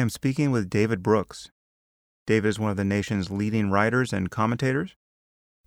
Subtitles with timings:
[0.00, 1.50] I am speaking with David Brooks.
[2.26, 4.96] David is one of the nation's leading writers and commentators.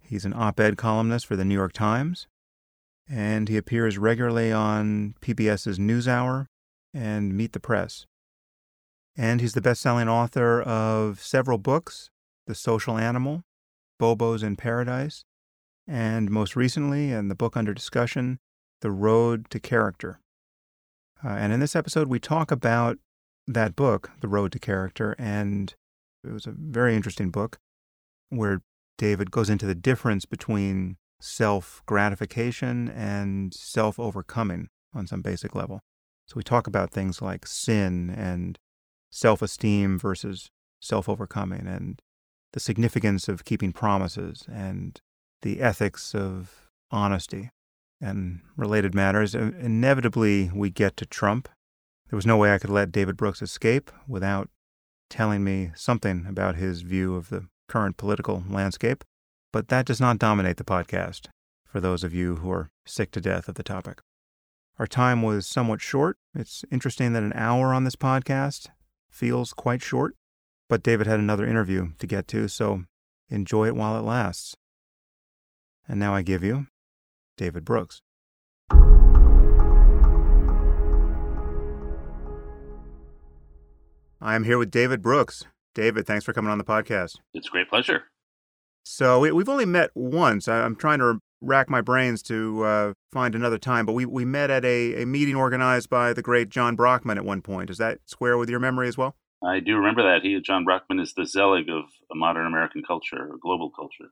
[0.02, 2.26] He's an op ed columnist for the New York Times,
[3.08, 6.48] and he appears regularly on PBS's NewsHour
[6.96, 8.08] and Meet the Press.
[9.16, 12.10] And he's the best selling author of several books
[12.48, 13.44] The Social Animal,
[14.02, 15.26] Bobos in Paradise,
[15.88, 18.40] and most recently, in the book under discussion,
[18.82, 20.22] The Road to Character.
[21.24, 22.98] Uh, and in this episode, we talk about
[23.48, 25.74] that book, The Road to Character, and
[26.24, 27.58] it was a very interesting book
[28.30, 28.62] where
[28.98, 35.82] David goes into the difference between self gratification and self overcoming on some basic level.
[36.28, 38.58] So we talk about things like sin and
[39.12, 40.50] self esteem versus
[40.82, 42.02] self overcoming and
[42.54, 45.00] the significance of keeping promises and
[45.42, 47.50] the ethics of honesty
[48.00, 49.36] and related matters.
[49.36, 51.50] Uh, inevitably, we get to Trump.
[52.14, 54.48] There was no way I could let David Brooks escape without
[55.10, 59.04] telling me something about his view of the current political landscape,
[59.52, 61.30] but that does not dominate the podcast
[61.66, 64.00] for those of you who are sick to death of the topic.
[64.78, 66.18] Our time was somewhat short.
[66.36, 68.68] It's interesting that an hour on this podcast
[69.10, 70.14] feels quite short,
[70.70, 72.84] but David had another interview to get to, so
[73.30, 74.56] enjoy it while it lasts.
[75.88, 76.68] And now I give you
[77.38, 78.04] David Brooks.
[84.24, 85.44] I am here with David Brooks.
[85.76, 87.18] David, thanks for coming on the podcast.
[87.34, 88.04] It's a great pleasure.
[88.84, 90.48] So we, have only met once.
[90.48, 94.24] I, am trying to rack my brains to uh, find another time, but we, we
[94.24, 97.68] met at a, a meeting organized by the great John Brockman at one point.
[97.68, 99.18] Does that square with your memory as well?
[99.46, 100.22] I do remember that.
[100.24, 101.84] He, John Brockman, is the Zelig of
[102.14, 104.10] modern American culture or global culture.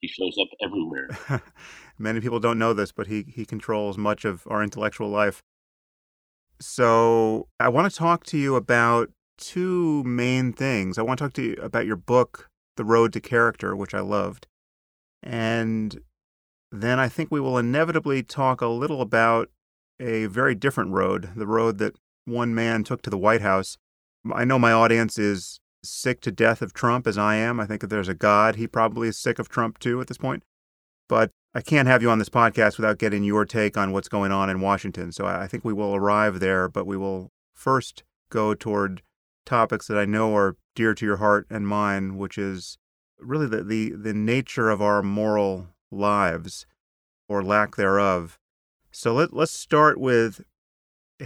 [0.00, 1.42] He shows up everywhere.
[1.98, 5.40] Many people don't know this, but he, he controls much of our intellectual life.
[6.60, 9.08] So I want to talk to you about
[9.40, 10.98] two main things.
[10.98, 14.00] I want to talk to you about your book, The Road to Character, which I
[14.00, 14.46] loved.
[15.22, 16.00] And
[16.70, 19.50] then I think we will inevitably talk a little about
[19.98, 23.76] a very different road, the road that one man took to the White House.
[24.32, 27.58] I know my audience is sick to death of Trump as I am.
[27.58, 30.18] I think if there's a God, he probably is sick of Trump too at this
[30.18, 30.42] point.
[31.08, 34.30] But I can't have you on this podcast without getting your take on what's going
[34.30, 35.10] on in Washington.
[35.10, 39.02] So I think we will arrive there, but we will first go toward
[39.50, 42.78] topics that I know are dear to your heart and mine, which is
[43.18, 46.66] really the, the, the nature of our moral lives
[47.28, 48.38] or lack thereof.
[48.92, 50.42] So let, let's start with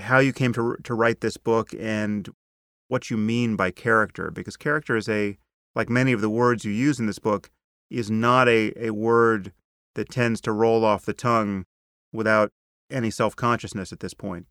[0.01, 2.29] how you came to, to write this book and
[2.89, 5.37] what you mean by character, because character is a,
[5.75, 7.51] like many of the words you use in this book,
[7.91, 9.53] is not a, a word
[9.97, 11.67] that tends to roll off the tongue
[12.11, 12.51] without
[12.91, 14.47] any self consciousness at this point.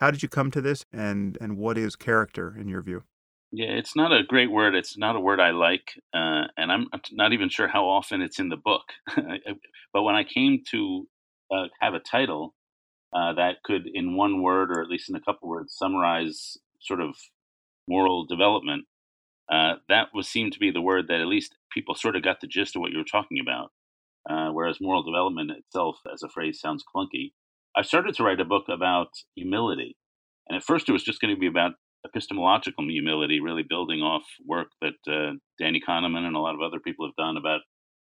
[0.00, 3.04] How did you come to this, and and what is character in your view?
[3.52, 4.74] Yeah, it's not a great word.
[4.74, 8.38] It's not a word I like, uh, and I'm not even sure how often it's
[8.38, 8.84] in the book.
[9.92, 11.08] but when I came to
[11.52, 12.54] uh, have a title
[13.12, 17.00] uh, that could, in one word or at least in a couple words, summarize sort
[17.00, 17.16] of
[17.88, 18.84] moral development,
[19.52, 22.40] uh, that was seemed to be the word that at least people sort of got
[22.40, 23.72] the gist of what you were talking about.
[24.28, 27.32] Uh, whereas moral development itself, as a phrase, sounds clunky.
[27.76, 29.96] I started to write a book about humility.
[30.48, 31.72] And at first, it was just going to be about
[32.04, 36.80] epistemological humility, really building off work that uh, Danny Kahneman and a lot of other
[36.80, 37.60] people have done about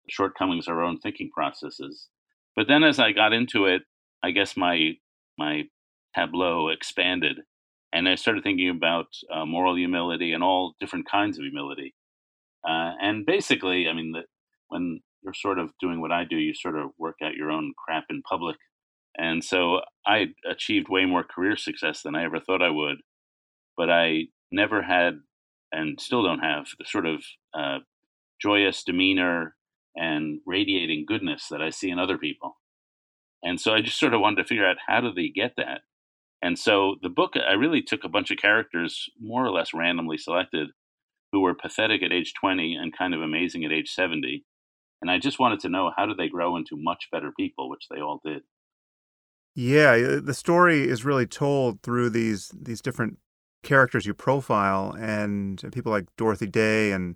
[0.10, 2.08] shortcomings of our own thinking processes.
[2.56, 3.84] But then, as I got into it,
[4.24, 4.94] I guess my
[5.38, 5.64] my
[6.16, 7.38] tableau expanded,
[7.94, 11.94] and I started thinking about uh, moral humility and all different kinds of humility.
[12.68, 14.24] Uh, and basically, I mean, the,
[14.70, 17.74] when you're sort of doing what I do, you sort of work out your own
[17.78, 18.58] crap in public
[19.18, 22.98] and so I achieved way more career success than I ever thought I would.
[23.76, 25.20] But I never had,
[25.72, 27.24] and still don't have, the sort of
[27.58, 27.80] uh,
[28.42, 29.56] joyous demeanor
[29.96, 32.58] and radiating goodness that I see in other people.
[33.44, 35.82] And so I just sort of wanted to figure out how do they get that?
[36.42, 40.18] And so the book, I really took a bunch of characters, more or less randomly
[40.18, 40.70] selected,
[41.32, 44.46] who were pathetic at age 20 and kind of amazing at age 70.
[45.02, 47.88] And I just wanted to know how do they grow into much better people, which
[47.90, 48.44] they all did.
[49.60, 53.18] Yeah, uh, the story is really told through these these different
[53.64, 57.16] characters you profile, and people like Dorothy Day and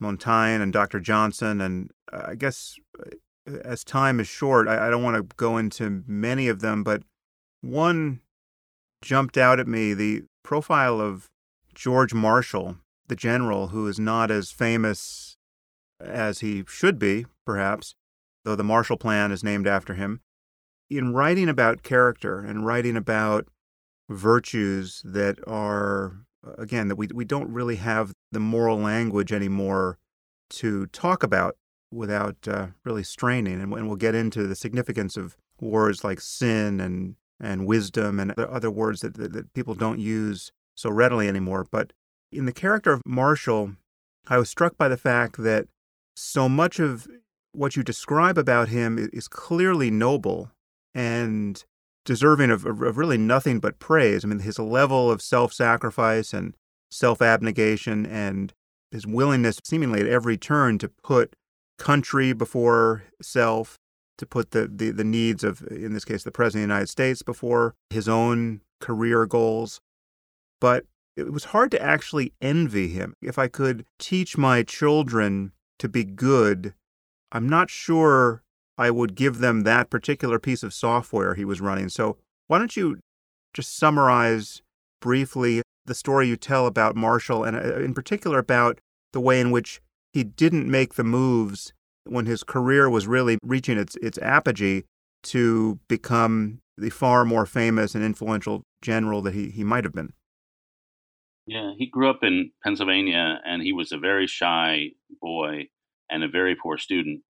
[0.00, 0.98] Montaigne and Dr.
[0.98, 1.60] Johnson.
[1.60, 5.56] And uh, I guess uh, as time is short, I, I don't want to go
[5.56, 7.04] into many of them, but
[7.60, 8.22] one
[9.00, 11.28] jumped out at me the profile of
[11.76, 15.36] George Marshall, the general, who is not as famous
[16.00, 17.94] as he should be, perhaps,
[18.44, 20.22] though the Marshall Plan is named after him
[20.90, 23.48] in writing about character and writing about
[24.08, 26.24] virtues that are
[26.56, 29.98] again, that we, we don't really have the moral language anymore
[30.50, 31.56] to talk about
[31.92, 33.60] without uh, really straining.
[33.60, 38.32] And, and we'll get into the significance of words like sin and, and wisdom and
[38.38, 41.66] other words that, that, that people don't use so readily anymore.
[41.70, 41.92] But
[42.32, 43.72] in the character of Marshall,
[44.28, 45.66] I was struck by the fact that
[46.16, 47.06] so much of
[47.52, 50.50] what you describe about him is clearly noble
[50.94, 51.64] and
[52.04, 54.24] deserving of, of, really nothing but praise.
[54.24, 56.54] I mean, his level of self sacrifice and
[56.90, 58.52] self abnegation and
[58.90, 61.36] his willingness, seemingly at every turn, to put
[61.78, 63.78] country before self,
[64.16, 66.88] to put the, the, the needs of, in this case, the President of the United
[66.88, 69.80] States before his own career goals.
[70.60, 70.84] But
[71.16, 73.14] it was hard to actually envy him.
[73.20, 76.74] If I could teach my children to be good,
[77.32, 78.42] I'm not sure
[78.78, 81.88] I would give them that particular piece of software he was running.
[81.88, 82.16] So,
[82.46, 82.98] why don't you
[83.52, 84.62] just summarize
[85.00, 88.80] briefly the story you tell about Marshall and, uh, in particular, about
[89.12, 89.80] the way in which
[90.12, 91.72] he didn't make the moves
[92.04, 94.84] when his career was really reaching its, its apogee
[95.22, 100.12] to become the far more famous and influential general that he, he might have been?
[101.46, 104.90] Yeah, he grew up in Pennsylvania and he was a very shy
[105.20, 105.68] boy
[106.10, 107.22] and a very poor student.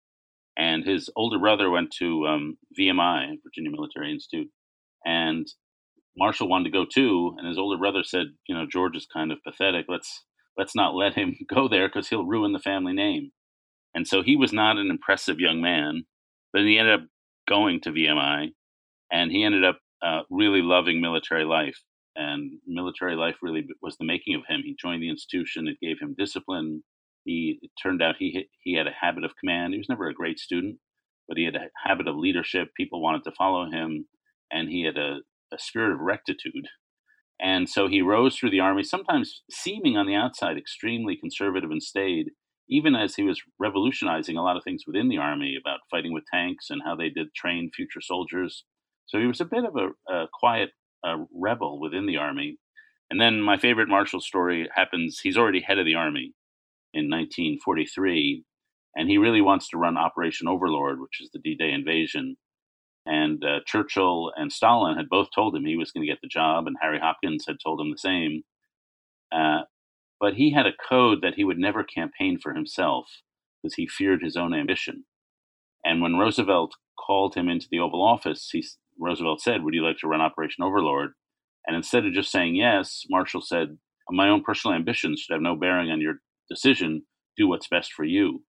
[0.59, 4.51] And his older brother went to um, VMI, Virginia Military Institute,
[5.05, 5.47] and
[6.17, 7.35] Marshall wanted to go too.
[7.39, 9.87] And his older brother said, "You know, George is kind of pathetic.
[9.89, 10.25] Let's
[10.57, 13.31] let's not let him go there because he'll ruin the family name."
[13.95, 16.05] And so he was not an impressive young man,
[16.53, 17.07] but he ended up
[17.49, 18.49] going to VMI,
[19.13, 21.79] and he ended up uh, really loving military life.
[22.17, 24.63] And military life really was the making of him.
[24.65, 26.83] He joined the institution; it gave him discipline,
[27.29, 29.75] he it turned out he he had a habit of command.
[29.75, 30.79] He was never a great student,
[31.29, 32.71] but he had a habit of leadership.
[32.75, 34.07] People wanted to follow him,
[34.51, 35.19] and he had a,
[35.53, 36.67] a spirit of rectitude.
[37.41, 41.83] And so he rose through the army, sometimes seeming on the outside extremely conservative and
[41.83, 42.31] staid,
[42.69, 46.25] even as he was revolutionizing a lot of things within the army about fighting with
[46.33, 48.65] tanks and how they did train future soldiers.
[49.07, 50.71] So he was a bit of a, a quiet
[51.33, 52.57] rebel within the army.
[53.11, 56.35] And then my favorite Marshall story happens, he's already head of the army
[56.99, 58.45] in 1943,
[58.97, 62.37] and he really wants to run Operation Overlord, which is the D-Day invasion.
[63.07, 66.29] And uh, Churchill and Stalin had both told him he was going to get the
[66.29, 68.43] job, and Harry Hopkins had told him the same.
[69.33, 69.63] Uh,
[70.21, 73.07] but he had a code that he would never campaign for himself
[73.63, 75.05] because he feared his own ambition.
[75.85, 78.65] And when Roosevelt called him into the Oval Office, he,
[78.99, 81.11] Roosevelt said, Would you like to run Operation Overlord?
[81.67, 83.79] And instead of just saying yes, Marshall said,
[84.11, 86.17] My own personal ambitions should have no bearing on your
[86.49, 87.03] decision,
[87.37, 88.43] do what's best for you.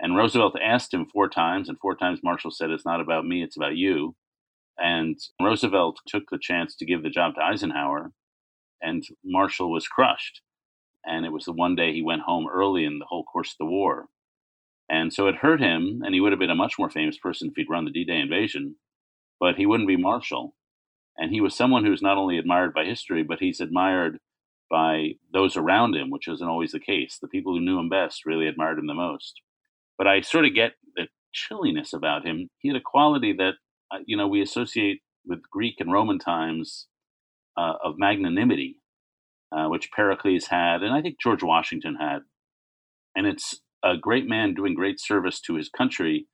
[0.00, 3.42] And Roosevelt asked him four times, and four times Marshall said, It's not about me,
[3.42, 4.16] it's about you.
[4.78, 8.12] And Roosevelt took the chance to give the job to Eisenhower,
[8.82, 10.40] and Marshall was crushed.
[11.04, 13.58] And it was the one day he went home early in the whole course of
[13.58, 14.06] the war.
[14.88, 17.48] And so it hurt him, and he would have been a much more famous person
[17.48, 18.76] if he'd run the D Day invasion,
[19.38, 20.54] but he wouldn't be Marshall.
[21.16, 24.18] And he was someone who's not only admired by history, but he's admired
[24.74, 27.16] by those around him, which isn't always the case.
[27.22, 29.40] The people who knew him best really admired him the most.
[29.96, 32.50] But I sort of get the chilliness about him.
[32.58, 33.54] He had a quality that,
[33.92, 36.88] uh, you know, we associate with Greek and Roman times
[37.56, 38.80] uh, of magnanimity,
[39.56, 42.22] uh, which Pericles had, and I think George Washington had.
[43.14, 46.26] And it's a great man doing great service to his country,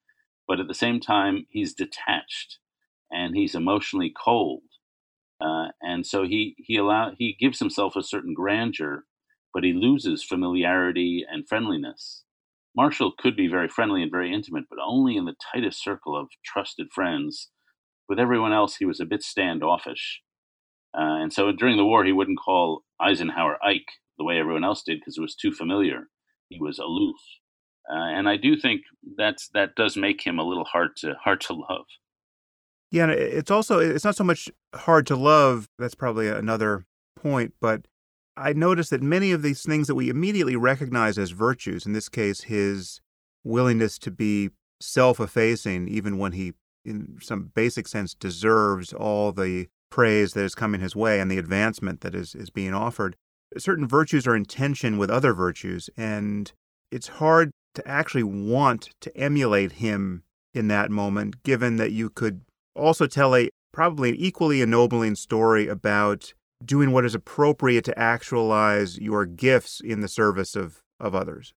[0.49, 2.59] but at the same time, he's detached
[3.11, 4.63] and he's emotionally cold
[5.41, 9.05] uh, and so he he allow he gives himself a certain grandeur,
[9.55, 12.25] but he loses familiarity and friendliness.
[12.77, 16.29] Marshall could be very friendly and very intimate, but only in the tightest circle of
[16.45, 17.51] trusted friends.
[18.09, 20.21] With everyone else, he was a bit standoffish.
[20.97, 23.87] Uh, and so during the war, he wouldn't call Eisenhower Ike
[24.19, 26.09] the way everyone else did because it was too familiar.
[26.49, 27.17] He was aloof.
[27.91, 28.83] Uh, and I do think
[29.17, 31.87] that's that does make him a little hard to hard to love.
[32.91, 35.69] Yeah, and it's also it's not so much hard to love.
[35.79, 37.87] That's probably another point, but
[38.37, 42.09] I noticed that many of these things that we immediately recognize as virtues, in this
[42.09, 43.01] case, his
[43.45, 46.55] willingness to be self-effacing, even when he,
[46.85, 51.39] in some basic sense, deserves all the praise that is coming his way and the
[51.39, 53.15] advancement that is, is being offered.
[53.59, 56.53] Certain virtues are in tension with other virtues, and
[56.91, 60.23] it's hard to actually want to emulate him
[60.55, 62.41] in that moment, given that you could
[62.75, 66.35] also tell a probably an equally ennobling story about
[66.65, 71.55] doing what is appropriate to actualize your gifts in the service of, of others.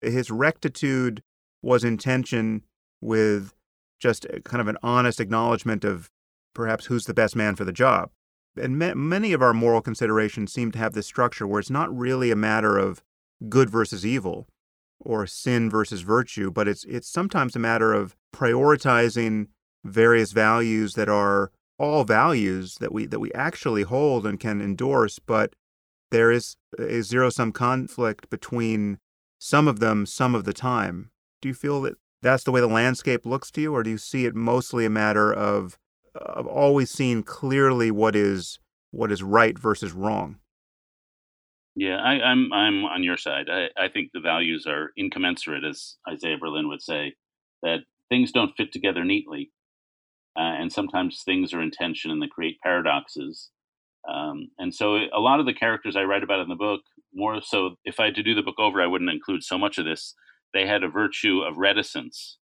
[0.00, 1.22] His rectitude
[1.62, 2.62] was in tension
[3.00, 3.54] with
[4.00, 6.10] just kind of an honest acknowledgement of
[6.54, 8.10] perhaps who's the best man for the job.
[8.60, 11.94] And ma- many of our moral considerations seem to have this structure where it's not
[11.94, 13.02] really a matter of
[13.48, 14.48] good versus evil
[14.98, 19.48] or sin versus virtue, but it's it's sometimes a matter of prioritizing
[19.90, 25.18] various values that are all values that we that we actually hold and can endorse,
[25.18, 25.54] but
[26.10, 28.98] there is a zero sum conflict between
[29.38, 31.10] some of them some of the time.
[31.42, 33.98] Do you feel that that's the way the landscape looks to you, or do you
[33.98, 35.76] see it mostly a matter of
[36.14, 38.58] of always seeing clearly what is
[38.90, 40.38] what is right versus wrong?
[41.74, 43.48] Yeah, I, I'm I'm on your side.
[43.50, 47.14] I, I think the values are incommensurate, as Isaiah Berlin would say,
[47.62, 49.50] that things don't fit together neatly,
[50.36, 53.50] uh, and sometimes things are in tension and they create paradoxes.
[54.08, 56.82] Um, and so, a lot of the characters I write about in the book,
[57.14, 59.78] more so, if I had to do the book over, I wouldn't include so much
[59.78, 60.14] of this.
[60.54, 62.38] They had a virtue of reticence,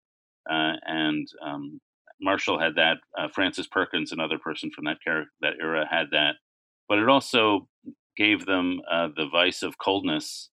[0.51, 1.81] uh, and um,
[2.21, 2.99] Marshall had that.
[3.19, 4.99] Uh, Frances Perkins, another person from that
[5.41, 6.35] that era, had that.
[6.89, 7.69] But it also
[8.17, 10.51] gave them uh, the vice of coldness,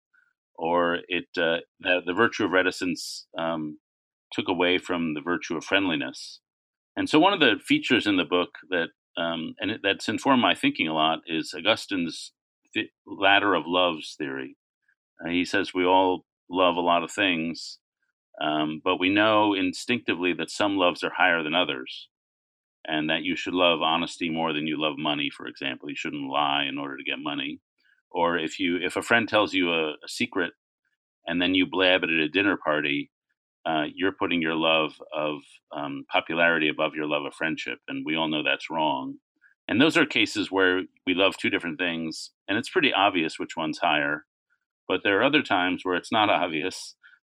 [0.56, 3.80] or it uh, the, the, virtue of reticence um,
[4.32, 6.40] took away from the virtue of friendliness.
[6.96, 10.56] And so, one of the features in the book that um, and that's informed my
[10.56, 12.32] thinking a lot is Augustine's
[13.06, 14.56] ladder of loves theory.
[15.24, 17.80] Uh, he says we all love a lot of things,
[18.42, 22.08] um, but we know instinctively that some loves are higher than others,
[22.86, 25.30] and that you should love honesty more than you love money.
[25.30, 27.60] For example, you shouldn't lie in order to get money.
[28.10, 30.54] Or if you if a friend tells you a, a secret
[31.28, 33.12] and then you blab it at a dinner party,
[33.65, 35.38] uh, you're putting your love of
[35.75, 39.15] um, popularity above your love of friendship, and we all know that's wrong.
[39.68, 43.56] And those are cases where we love two different things, and it's pretty obvious which
[43.56, 44.25] one's higher.
[44.88, 46.96] But there are other times where it's not obvious,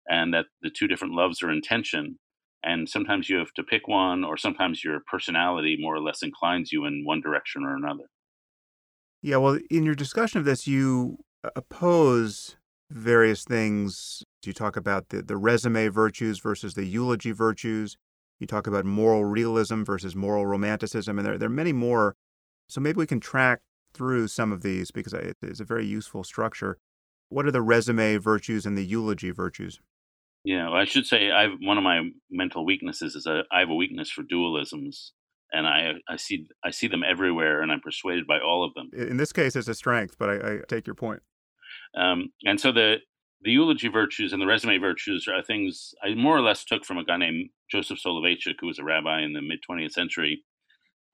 [0.08, 2.18] and that the two different loves are in tension.
[2.66, 6.72] And sometimes you have to pick one, or sometimes your personality more or less inclines
[6.72, 8.04] you in one direction or another.
[9.20, 11.18] Yeah, well, in your discussion of this, you
[11.54, 12.56] oppose
[12.94, 14.22] various things.
[14.44, 17.96] You talk about the, the resume virtues versus the eulogy virtues.
[18.38, 22.14] You talk about moral realism versus moral romanticism, and there, there are many more.
[22.68, 23.60] So maybe we can track
[23.92, 26.78] through some of these because it's a very useful structure.
[27.28, 29.80] What are the resume virtues and the eulogy virtues?
[30.44, 33.74] Yeah, well, I should say I've one of my mental weaknesses is I have a
[33.74, 35.12] weakness for dualisms,
[35.52, 38.90] and I I see I see them everywhere, and I'm persuaded by all of them.
[38.92, 41.22] In this case, it's a strength, but I, I take your point.
[41.96, 42.96] Um, and so the
[43.42, 46.96] the eulogy virtues and the resume virtues are things I more or less took from
[46.96, 50.42] a guy named Joseph Soloveitchik, who was a rabbi in the mid 20th century,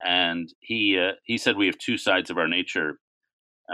[0.03, 2.99] and he uh, he said we have two sides of our nature.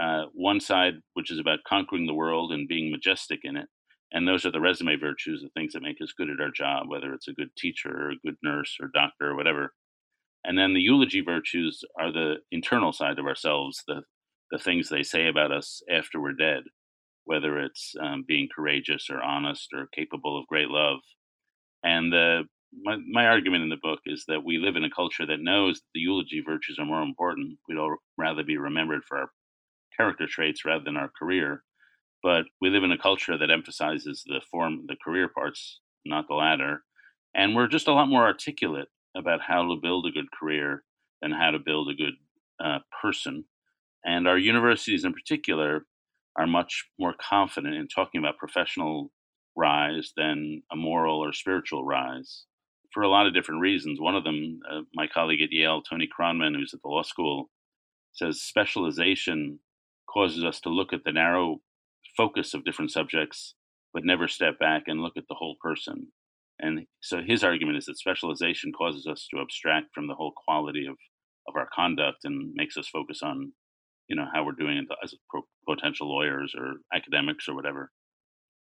[0.00, 3.66] Uh, one side, which is about conquering the world and being majestic in it,
[4.12, 6.88] and those are the resume virtues, the things that make us good at our job,
[6.88, 9.72] whether it's a good teacher or a good nurse or doctor or whatever.
[10.44, 14.02] And then the eulogy virtues are the internal side of ourselves, the
[14.50, 16.62] the things they say about us after we're dead
[17.28, 21.00] whether it's um, being courageous or honest or capable of great love.
[21.84, 22.44] And the,
[22.82, 25.74] my, my argument in the book is that we live in a culture that knows
[25.74, 27.58] that the eulogy virtues are more important.
[27.68, 29.30] We'd all rather be remembered for our
[29.94, 31.64] character traits rather than our career.
[32.22, 36.34] But we live in a culture that emphasizes the form, the career parts, not the
[36.34, 36.82] latter.
[37.34, 40.82] And we're just a lot more articulate about how to build a good career
[41.20, 42.14] than how to build a good
[42.64, 43.44] uh, person.
[44.02, 45.84] And our universities in particular
[46.38, 49.10] are much more confident in talking about professional
[49.56, 52.44] rise than a moral or spiritual rise
[52.94, 54.00] for a lot of different reasons.
[54.00, 57.50] One of them, uh, my colleague at Yale, Tony Kronman, who's at the law school,
[58.12, 59.58] says specialization
[60.12, 61.58] causes us to look at the narrow
[62.16, 63.54] focus of different subjects,
[63.92, 66.08] but never step back and look at the whole person.
[66.60, 70.86] And so his argument is that specialization causes us to abstract from the whole quality
[70.86, 70.96] of,
[71.46, 73.52] of our conduct and makes us focus on
[74.08, 75.14] you know how we're doing it as
[75.68, 77.90] potential lawyers or academics or whatever.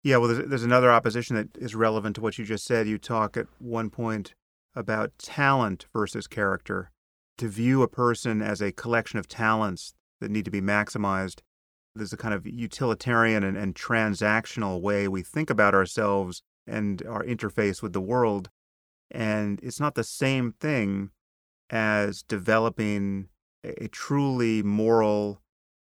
[0.03, 2.87] Yeah, well, there's, there's another opposition that is relevant to what you just said.
[2.87, 4.33] You talk at one point
[4.75, 6.91] about talent versus character.
[7.39, 11.41] To view a person as a collection of talents that need to be maximized,
[11.95, 17.23] there's a kind of utilitarian and, and transactional way we think about ourselves and our
[17.23, 18.49] interface with the world.
[19.11, 21.11] And it's not the same thing
[21.69, 23.29] as developing
[23.63, 25.41] a truly moral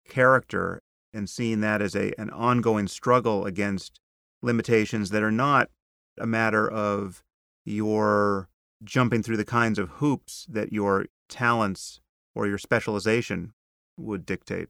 [0.09, 4.01] character and seeing that as a an ongoing struggle against
[4.43, 5.71] limitations that are not
[6.19, 7.23] a matter of
[7.65, 8.49] your
[8.83, 12.01] jumping through the kinds of hoops that your talents
[12.35, 13.53] or your specialization
[13.97, 14.69] would dictate.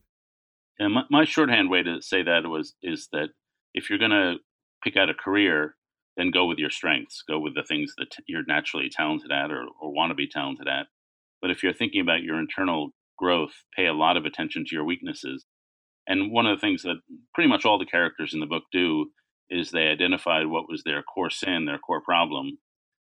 [0.79, 3.29] And my, my shorthand way to say that was is that
[3.73, 4.35] if you're going to
[4.83, 5.75] pick out a career,
[6.15, 7.23] then go with your strengths.
[7.27, 10.67] Go with the things that you're naturally talented at or, or want to be talented
[10.67, 10.87] at.
[11.45, 14.83] But if you're thinking about your internal growth, pay a lot of attention to your
[14.83, 15.45] weaknesses.
[16.07, 16.95] And one of the things that
[17.35, 19.11] pretty much all the characters in the book do
[19.51, 22.57] is they identified what was their core sin, their core problem.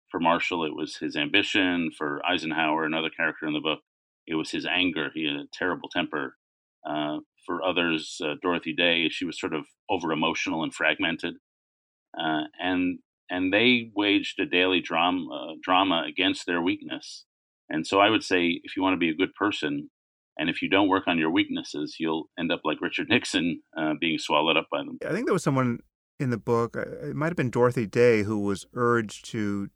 [0.08, 1.90] For Marshall, it was his ambition.
[1.98, 3.80] For Eisenhower, another character in the book,
[4.28, 5.10] it was his anger.
[5.12, 6.36] He had a terrible temper.
[6.88, 11.34] Uh, for others, uh, Dorothy Day, she was sort of over emotional and fragmented.
[12.16, 17.24] Uh, and and they waged a daily drama uh, drama against their weakness.
[17.70, 19.90] And so I would say, if you want to be a good person,
[20.38, 23.94] and if you don't work on your weaknesses, you'll end up like Richard Nixon, uh,
[24.00, 24.98] being swallowed up by them.
[25.06, 25.80] I think there was someone
[26.20, 29.68] in the book, uh, it might have been Dorothy Day, who was urged to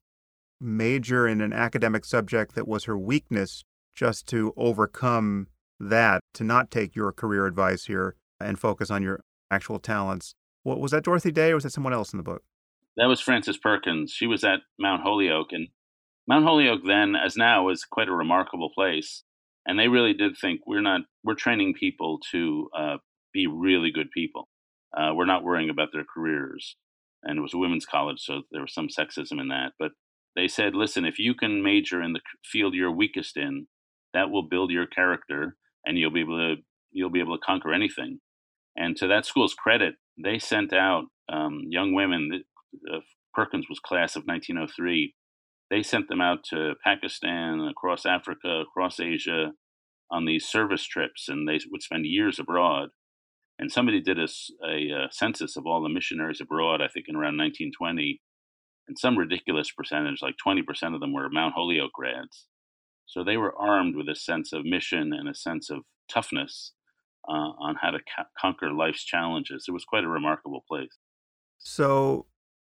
[0.60, 6.70] major in an academic subject that was her weakness just to overcome that, to not
[6.70, 9.20] take your career advice here and focus on your
[9.50, 10.34] actual talents.
[10.62, 12.42] What was that Dorothy Day or was that someone else in the book?
[12.96, 14.12] That was Frances Perkins.
[14.12, 15.68] She was at Mount Holyoke and
[16.28, 19.24] Mount Holyoke then as now was quite a remarkable place.
[19.66, 22.96] And they really did think we're not we're training people to uh,
[23.32, 24.48] be really good people.
[24.96, 26.76] Uh, we're not worrying about their careers.
[27.22, 29.72] And it was a women's college, so there was some sexism in that.
[29.78, 29.92] But
[30.34, 33.68] they said, listen, if you can major in the field you're weakest in,
[34.12, 37.72] that will build your character, and you'll be able to you'll be able to conquer
[37.72, 38.18] anything.
[38.76, 42.42] And to that school's credit, they sent out um, young women.
[42.92, 42.98] Uh,
[43.34, 45.14] Perkins was class of 1903.
[45.72, 49.52] They sent them out to Pakistan, across Africa, across Asia,
[50.10, 52.90] on these service trips, and they would spend years abroad.
[53.58, 54.28] And somebody did a,
[54.62, 58.20] a, a, census of all the missionaries abroad, I think in around 1920,
[58.86, 60.60] and some ridiculous percentage, like 20%
[60.94, 62.48] of them were Mount Holyoke grads.
[63.06, 66.74] So they were armed with a sense of mission and a sense of toughness
[67.26, 68.00] uh, on how to
[68.38, 69.64] conquer life's challenges.
[69.68, 70.98] It was quite a remarkable place.
[71.60, 72.26] So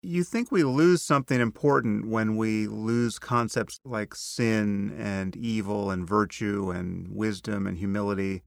[0.03, 6.07] you think we lose something important when we lose concepts like sin and evil and
[6.07, 8.43] virtue and wisdom and humility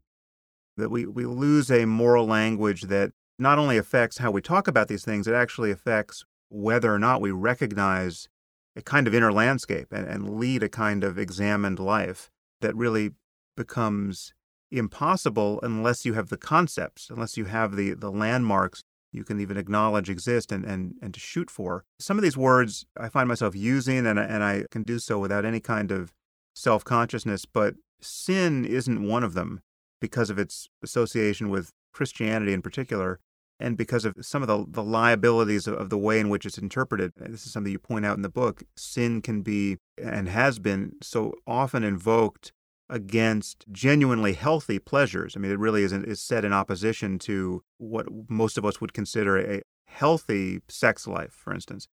[0.77, 4.87] that we, we lose a moral language that not only affects how we talk about
[4.87, 8.29] these things, it actually affects whether or not we recognize
[8.75, 12.29] a kind of inner landscape and, and lead a kind of examined life
[12.61, 13.11] that really
[13.57, 14.33] becomes
[14.71, 19.57] impossible unless you have the concepts, unless you have the, the landmarks you can even
[19.57, 21.83] acknowledge exist and, and, and to shoot for.
[21.99, 25.45] Some of these words I find myself using, and, and I can do so without
[25.45, 26.11] any kind of
[26.55, 29.61] self consciousness, but sin isn't one of them
[29.99, 33.19] because of its association with Christianity in particular,
[33.59, 36.57] and because of some of the, the liabilities of, of the way in which it's
[36.57, 37.11] interpreted.
[37.17, 38.63] This is something you point out in the book.
[38.75, 42.53] Sin can be and has been so often invoked
[42.91, 45.35] against genuinely healthy pleasures.
[45.35, 48.93] I mean, it really is, is set in opposition to what most of us would
[48.93, 51.87] consider a healthy sex life, for instance.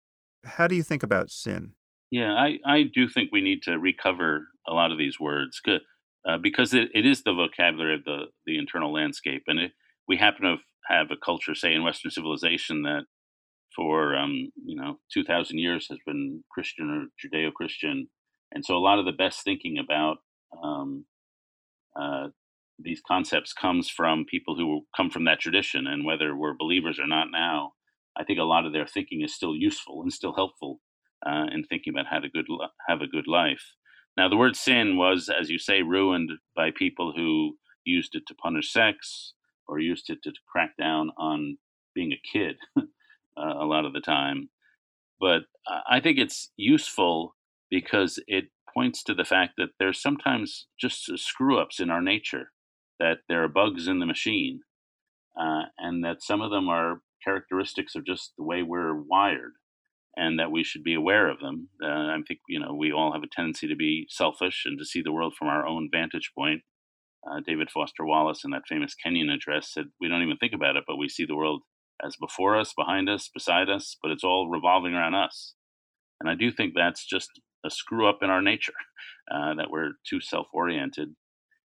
[0.44, 1.72] How do you think about sin?
[2.10, 5.60] Yeah, I, I do think we need to recover a lot of these words.
[5.66, 9.44] Uh, because it, it is the vocabulary of the, the internal landscape.
[9.46, 9.72] And it,
[10.08, 10.56] we happen to
[10.88, 13.04] have a culture, say, in Western civilization that
[13.74, 18.08] for, um, you know, 2,000 years has been Christian or Judeo-Christian.
[18.52, 20.18] And so a lot of the best thinking about
[20.62, 21.04] um,
[21.98, 22.28] uh,
[22.78, 25.86] these concepts comes from people who come from that tradition.
[25.86, 27.72] And whether we're believers or not now,
[28.16, 30.80] I think a lot of their thinking is still useful and still helpful
[31.26, 32.46] uh, in thinking about how to good
[32.88, 33.62] have a good life.
[34.16, 38.34] Now, the word sin was, as you say, ruined by people who used it to
[38.34, 39.34] punish sex
[39.68, 41.58] or used it to crack down on
[41.94, 42.82] being a kid uh,
[43.36, 44.48] a lot of the time.
[45.20, 45.42] But
[45.88, 47.34] I think it's useful
[47.70, 52.52] because it points to the fact that there's sometimes just screw ups in our nature,
[53.00, 54.60] that there are bugs in the machine,
[55.40, 59.52] uh, and that some of them are characteristics of just the way we're wired
[60.16, 61.68] and that we should be aware of them.
[61.82, 64.84] Uh, I think you know we all have a tendency to be selfish and to
[64.84, 66.62] see the world from our own vantage point.
[67.28, 70.76] Uh, David Foster Wallace in that famous Kenyon address said, "We don't even think about
[70.76, 71.62] it, but we see the world
[72.04, 75.54] as before us, behind us, beside us, but it's all revolving around us."
[76.20, 77.28] And I do think that's just
[77.66, 78.72] a screw up in our nature
[79.30, 81.14] uh, that we're too self-oriented.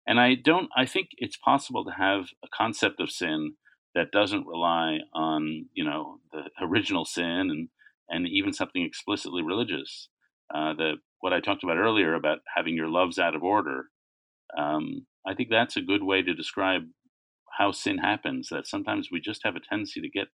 [0.07, 0.69] And I don't.
[0.77, 3.55] I think it's possible to have a concept of sin
[3.95, 7.69] that doesn't rely on you know the original sin and
[8.09, 10.09] and even something explicitly religious.
[10.55, 13.87] Uh, the what I talked about earlier about having your loves out of order.
[14.59, 16.83] Um, I think that's a good way to describe
[17.59, 18.49] how sin happens.
[18.51, 20.29] That sometimes we just have a tendency to get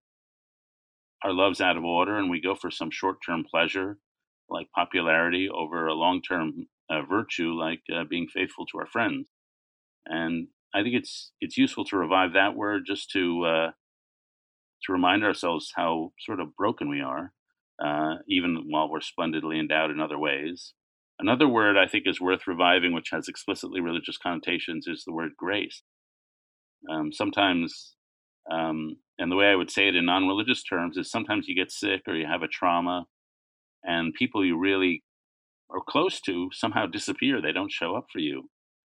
[1.23, 3.99] our loves out of order, and we go for some short-term pleasure,
[4.51, 9.29] like popularity, over a long-term uh, virtue, like uh, being faithful to our friends.
[10.07, 13.71] And I think it's it's useful to revive that word just to uh,
[14.85, 17.33] to remind ourselves how sort of broken we are,
[17.85, 20.75] uh, even while we're splendidly endowed in other ways.
[21.19, 25.33] Another word I think is worth reviving, which has explicitly religious connotations, is the word
[25.37, 25.83] grace.
[26.89, 27.97] Um, sometimes,
[28.51, 31.57] um, and the way I would say it in non religious terms is sometimes you
[31.57, 33.07] get sick or you have a trauma,
[33.89, 35.03] and people you really
[35.71, 37.41] are close to somehow disappear.
[37.41, 38.51] They don't show up for you.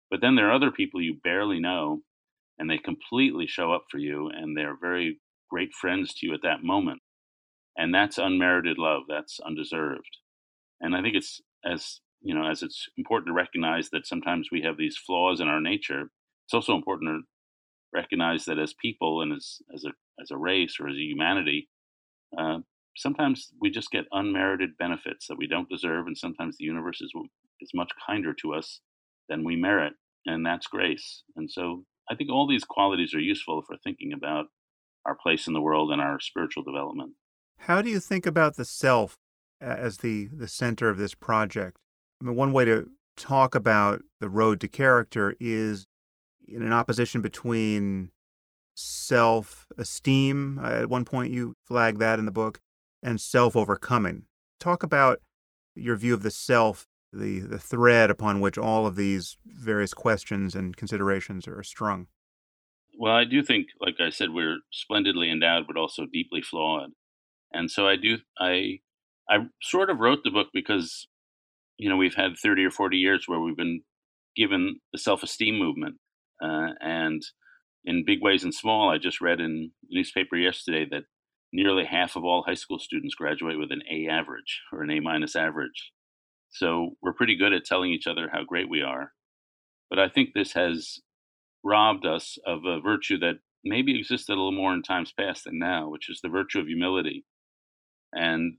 [0.09, 2.01] But then there are other people you barely know,
[2.59, 6.41] and they completely show up for you, and they're very great friends to you at
[6.43, 7.01] that moment.
[7.77, 10.17] And that's unmerited love, that's undeserved.
[10.81, 14.61] And I think it's as you know, as it's important to recognize that sometimes we
[14.61, 16.11] have these flaws in our nature,
[16.45, 17.21] it's also important to
[17.93, 21.69] recognize that as people and as as a as a race or as a humanity,
[22.37, 22.59] uh,
[22.95, 27.11] sometimes we just get unmerited benefits that we don't deserve, and sometimes the universe is
[27.61, 28.81] is much kinder to us
[29.29, 29.93] than we merit,
[30.25, 31.23] and that's grace.
[31.35, 34.45] And so, I think all these qualities are useful for thinking about
[35.05, 37.13] our place in the world and our spiritual development.
[37.59, 39.17] How do you think about the self
[39.59, 41.77] as the the center of this project?
[42.21, 45.85] I mean, one way to talk about the road to character is
[46.47, 48.11] in an opposition between
[48.75, 50.59] self esteem.
[50.59, 52.59] Uh, at one point, you flag that in the book,
[53.03, 54.23] and self overcoming.
[54.59, 55.19] Talk about
[55.75, 60.55] your view of the self, the, the thread upon which all of these various questions
[60.55, 62.07] and considerations are strung.
[62.99, 66.91] Well, I do think, like I said, we're splendidly endowed, but also deeply flawed.
[67.51, 68.79] And so I do, I,
[69.29, 71.07] I sort of wrote the book because
[71.81, 73.81] you know, we've had 30 or 40 years where we've been
[74.35, 75.95] given the self esteem movement.
[76.39, 77.23] Uh, and
[77.85, 81.05] in big ways and small, I just read in the newspaper yesterday that
[81.53, 84.99] nearly half of all high school students graduate with an A average or an A
[84.99, 85.91] minus average.
[86.49, 89.13] So we're pretty good at telling each other how great we are.
[89.89, 90.99] But I think this has
[91.63, 95.59] robbed us of a virtue that maybe existed a little more in times past than
[95.59, 97.25] now, which is the virtue of humility.
[98.13, 98.57] And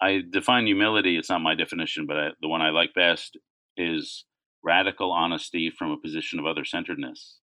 [0.00, 1.16] I define humility.
[1.16, 3.36] It's not my definition, but I, the one I like best
[3.76, 4.24] is
[4.62, 7.39] radical honesty from a position of other centeredness.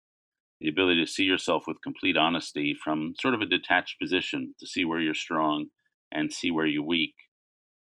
[0.60, 4.68] The ability to see yourself with complete honesty from sort of a detached position, to
[4.68, 5.68] see where you're strong
[6.12, 7.14] and see where you're weak.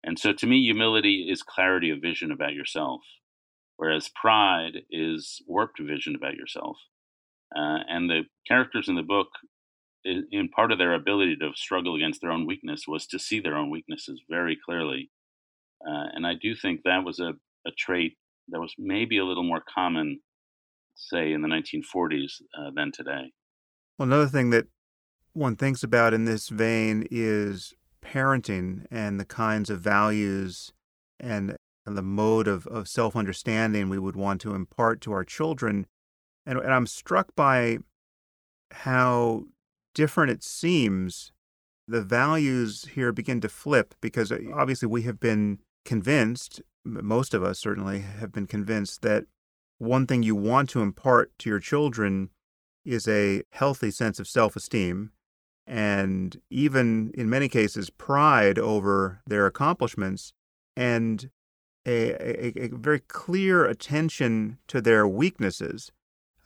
[0.04, 3.00] And so to me, humility is clarity of vision about yourself,
[3.76, 6.76] whereas pride is warped vision about yourself.
[7.54, 9.28] Uh, and the characters in the book
[10.04, 13.56] in part of their ability to struggle against their own weakness was to see their
[13.56, 15.10] own weaknesses very clearly.
[15.86, 17.34] Uh, and I do think that was a,
[17.66, 18.16] a trait
[18.48, 20.20] that was maybe a little more common,
[21.10, 23.32] say, in the 1940s uh, than today.
[23.98, 24.66] Well, another thing that
[25.32, 30.72] one thinks about in this vein is parenting and the kinds of values
[31.18, 35.84] and, the mode of, of self understanding we would want to impart to our children.
[36.46, 37.78] And, and I'm struck by
[38.70, 39.46] how
[39.92, 41.32] different it seems,
[41.88, 47.42] the values here begin to flip because uh, obviously we have been convinced, most of
[47.42, 49.24] us certainly have been convinced, that
[49.82, 52.30] one thing you want to impart to your children
[52.84, 55.10] is a healthy sense of self esteem
[55.66, 60.32] and even in many cases pride over their accomplishments
[60.76, 61.30] and
[61.86, 65.90] a, a, a very clear attention to their weaknesses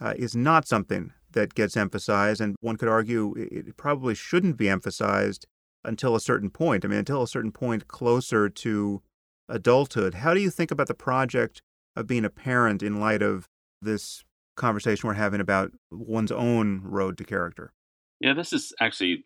[0.01, 4.68] uh, is not something that gets emphasized, and one could argue it probably shouldn't be
[4.68, 5.46] emphasized
[5.85, 6.85] until a certain point.
[6.85, 9.03] I mean, until a certain point closer to
[9.49, 10.14] adulthood.
[10.14, 11.61] How do you think about the project
[11.96, 13.48] of being a parent in light of
[13.80, 14.22] this
[14.56, 17.72] conversation we're having about one's own road to character?
[18.20, 19.24] Yeah, this is actually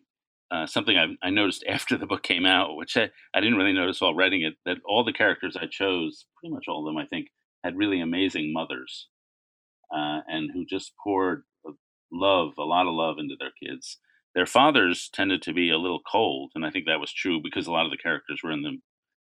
[0.51, 3.73] uh, something I, I, noticed after the book came out, which I, I didn't really
[3.73, 6.97] notice while writing it, that all the characters I chose, pretty much all of them,
[6.97, 7.27] I think,
[7.63, 9.07] had really amazing mothers
[9.93, 11.43] uh, and who just poured
[12.11, 13.97] love, a lot of love into their kids.
[14.35, 17.67] Their fathers tended to be a little cold, and I think that was true because
[17.67, 18.77] a lot of the characters were in the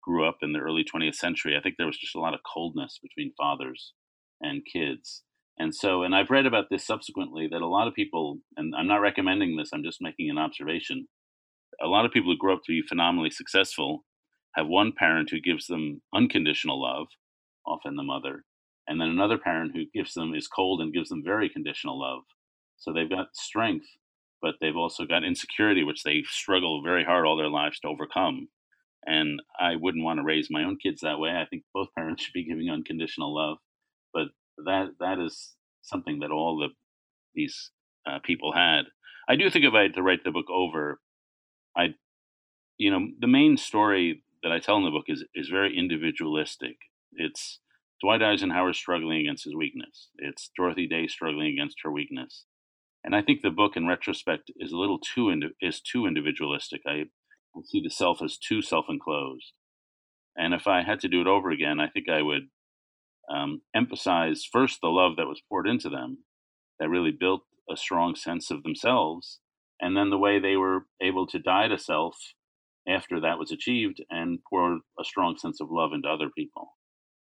[0.06, 1.56] grew up in the early 20th century.
[1.56, 3.92] I think there was just a lot of coldness between fathers
[4.40, 5.22] and kids.
[5.58, 8.86] And so, and I've read about this subsequently that a lot of people, and I'm
[8.86, 11.08] not recommending this, I'm just making an observation.
[11.82, 14.04] A lot of people who grow up to be phenomenally successful
[14.54, 17.08] have one parent who gives them unconditional love,
[17.66, 18.44] often the mother,
[18.86, 22.22] and then another parent who gives them is cold and gives them very conditional love.
[22.76, 23.86] So they've got strength,
[24.40, 28.48] but they've also got insecurity, which they struggle very hard all their lives to overcome.
[29.06, 31.30] And I wouldn't want to raise my own kids that way.
[31.30, 33.58] I think both parents should be giving unconditional love,
[34.12, 34.28] but
[34.64, 36.68] that that is something that all the
[37.34, 37.70] these
[38.06, 38.82] uh, people had.
[39.28, 41.00] I do think if I had to write the book over,
[41.76, 41.94] I,
[42.78, 46.76] you know, the main story that I tell in the book is is very individualistic.
[47.12, 47.60] It's
[48.02, 50.08] Dwight Eisenhower struggling against his weakness.
[50.18, 52.44] It's Dorothy Day struggling against her weakness.
[53.02, 56.82] And I think the book, in retrospect, is a little too is too individualistic.
[56.86, 57.04] I
[57.64, 59.52] see the self as too self-enclosed.
[60.36, 62.48] And if I had to do it over again, I think I would
[63.34, 66.18] um, emphasize first the love that was poured into them,
[66.78, 69.40] that really built a strong sense of themselves,
[69.80, 72.16] and then the way they were able to die to self
[72.88, 76.68] after that was achieved and pour a strong sense of love into other people.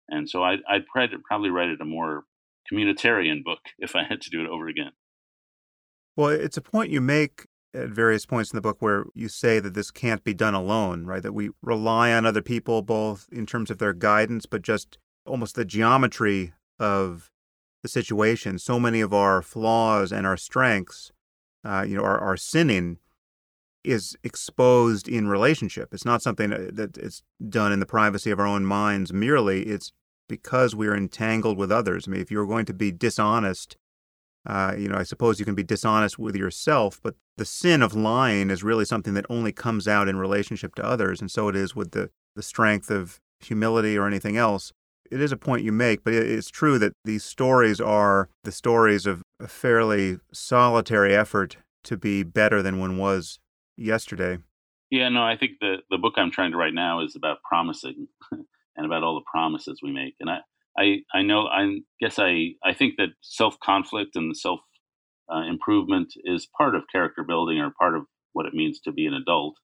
[0.07, 2.25] And so I'd, I'd probably write it a more
[2.71, 4.91] communitarian book if I had to do it over again.
[6.15, 9.59] Well, it's a point you make at various points in the book where you say
[9.59, 11.21] that this can't be done alone, right?
[11.21, 15.55] That we rely on other people both in terms of their guidance, but just almost
[15.55, 17.31] the geometry of
[17.83, 18.57] the situation.
[18.57, 21.11] So many of our flaws and our strengths,
[21.63, 22.97] uh, you know, our, our sinning
[23.83, 25.93] is exposed in relationship.
[25.93, 29.63] It's not something that it's done in the privacy of our own minds merely.
[29.63, 29.91] It's
[30.27, 32.07] because we're entangled with others.
[32.07, 33.77] I mean, if you're going to be dishonest,
[34.45, 37.93] uh, you know, I suppose you can be dishonest with yourself, but the sin of
[37.93, 41.21] lying is really something that only comes out in relationship to others.
[41.21, 44.71] And so it is with the, the strength of humility or anything else.
[45.11, 49.05] It is a point you make, but it's true that these stories are the stories
[49.05, 53.39] of a fairly solitary effort to be better than one was
[53.75, 54.37] yesterday.
[54.91, 58.07] Yeah, no, I think the the book I'm trying to write now is about promising
[58.31, 60.15] and about all the promises we make.
[60.19, 60.39] And I
[60.79, 64.59] I I know I guess I I think that self conflict and the self
[65.33, 69.05] uh, improvement is part of character building or part of what it means to be
[69.05, 69.55] an adult.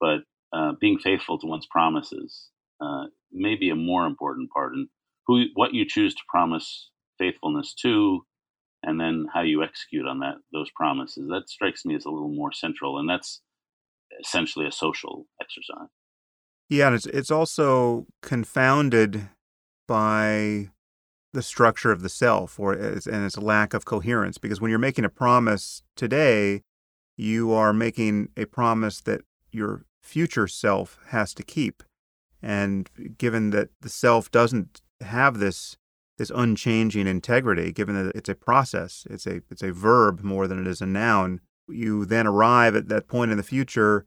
[0.00, 0.20] But
[0.52, 2.48] uh, being faithful to one's promises
[2.80, 4.88] uh, may be a more important part, and
[5.26, 8.24] who what you choose to promise faithfulness to,
[8.82, 11.28] and then how you execute on that those promises.
[11.28, 13.42] That strikes me as a little more central, and that's
[14.24, 15.88] essentially a social exercise.
[16.68, 19.28] Yeah, and it's it's also confounded
[19.88, 20.70] by
[21.32, 25.04] the structure of the self or and its lack of coherence because when you're making
[25.04, 26.62] a promise today,
[27.16, 31.82] you are making a promise that your future self has to keep.
[32.40, 35.76] And given that the self doesn't have this
[36.16, 40.60] this unchanging integrity, given that it's a process, it's a it's a verb more than
[40.60, 44.06] it is a noun, you then arrive at that point in the future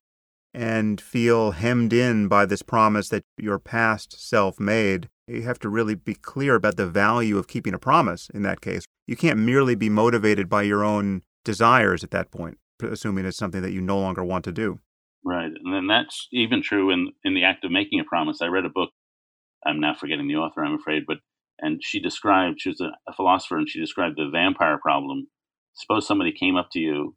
[0.54, 5.10] and feel hemmed in by this promise that your past self made.
[5.32, 8.62] You have to really be clear about the value of keeping a promise in that
[8.62, 8.84] case.
[9.08, 13.62] You can't merely be motivated by your own desires at that point, assuming it's something
[13.62, 14.80] that you no longer want to do.
[15.24, 15.52] Right.
[15.64, 18.42] And then that's even true in, in the act of making a promise.
[18.42, 18.90] I read a book,
[19.66, 21.18] I'm now forgetting the author, I'm afraid, but
[21.60, 25.28] and she described, she was a, a philosopher, and she described the vampire problem.
[25.74, 27.16] Suppose somebody came up to you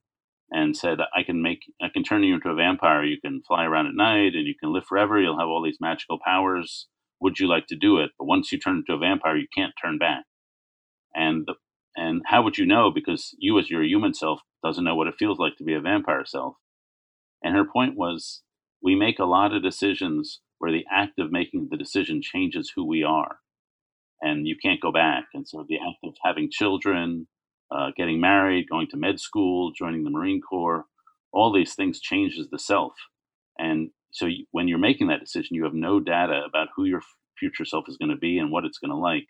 [0.50, 3.04] and said, "I can make, I can turn you into a vampire.
[3.04, 5.18] You can fly around at night, and you can live forever.
[5.18, 6.88] You'll have all these magical powers.
[7.20, 8.10] Would you like to do it?
[8.18, 10.24] But once you turn into a vampire, you can't turn back.
[11.14, 11.54] And the,
[11.96, 12.90] and how would you know?
[12.90, 15.80] Because you, as your human self, doesn't know what it feels like to be a
[15.80, 16.56] vampire self.
[17.42, 18.42] And her point was,
[18.82, 22.86] we make a lot of decisions where the act of making the decision changes who
[22.86, 23.38] we are,
[24.20, 25.26] and you can't go back.
[25.34, 27.28] And so the act of having children,
[27.70, 30.84] uh, getting married, going to med school, joining the Marine Corps,
[31.32, 32.92] all these things changes the self.
[33.58, 37.02] And so when you're making that decision, you have no data about who your
[37.36, 39.26] future self is going to be and what it's going to like.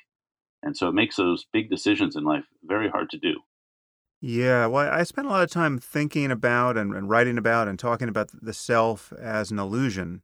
[0.63, 3.35] And so it makes those big decisions in life very hard to do.
[4.21, 7.79] Yeah, well, I spent a lot of time thinking about and, and writing about and
[7.79, 10.23] talking about the self as an illusion.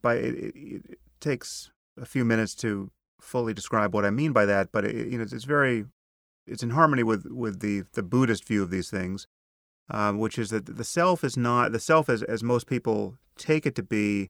[0.00, 4.46] But it, it, it, takes a few minutes to fully describe what I mean by
[4.46, 4.70] that.
[4.70, 5.86] But it, you know, it's very
[6.46, 9.26] it's in harmony with with the the Buddhist view of these things,
[9.90, 13.66] um, which is that the self is not the self as as most people take
[13.66, 14.28] it to be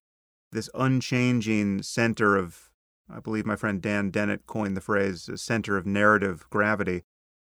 [0.53, 2.71] this unchanging center of
[3.12, 7.05] I believe my friend Dan Dennett coined the phrase center of narrative gravity.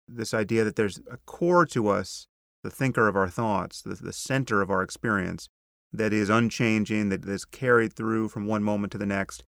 [0.08, 2.28] This idea that there's a core to us,
[2.63, 5.50] the thinker of our thoughts, the, the center of our experience,
[5.94, 9.44] that is unchanging, that is carried through from one moment to the next,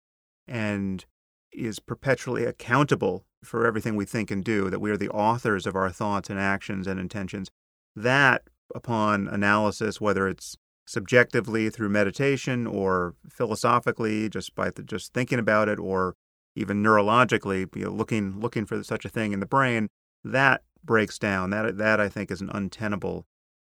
[0.47, 1.07] and
[1.53, 5.75] is perpetually accountable for everything we think and do, that we are the authors of
[5.75, 7.51] our thoughts and actions and intentions.
[7.97, 8.43] That,
[8.75, 15.69] upon analysis, whether it's subjectively through meditation or philosophically just by the, just thinking about
[15.69, 16.15] it or
[16.57, 19.89] even neurologically you know, looking looking for such a thing in the brain
[20.23, 21.51] that breaks down.
[21.51, 23.27] That that I think is an untenable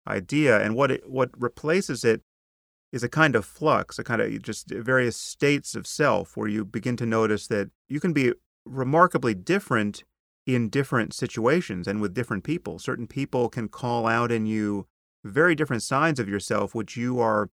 [0.07, 0.59] idea.
[0.59, 2.21] And what it what replaces it
[2.91, 6.65] is a kind of flux, a kind of just various states of self where you
[6.65, 8.33] begin to notice that you can be
[8.65, 10.03] remarkably different
[10.45, 12.79] in different situations and with different people.
[12.79, 14.87] Certain people can call out in you
[15.23, 17.49] very different sides of yourself which you are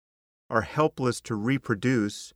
[0.50, 2.34] are helpless to reproduce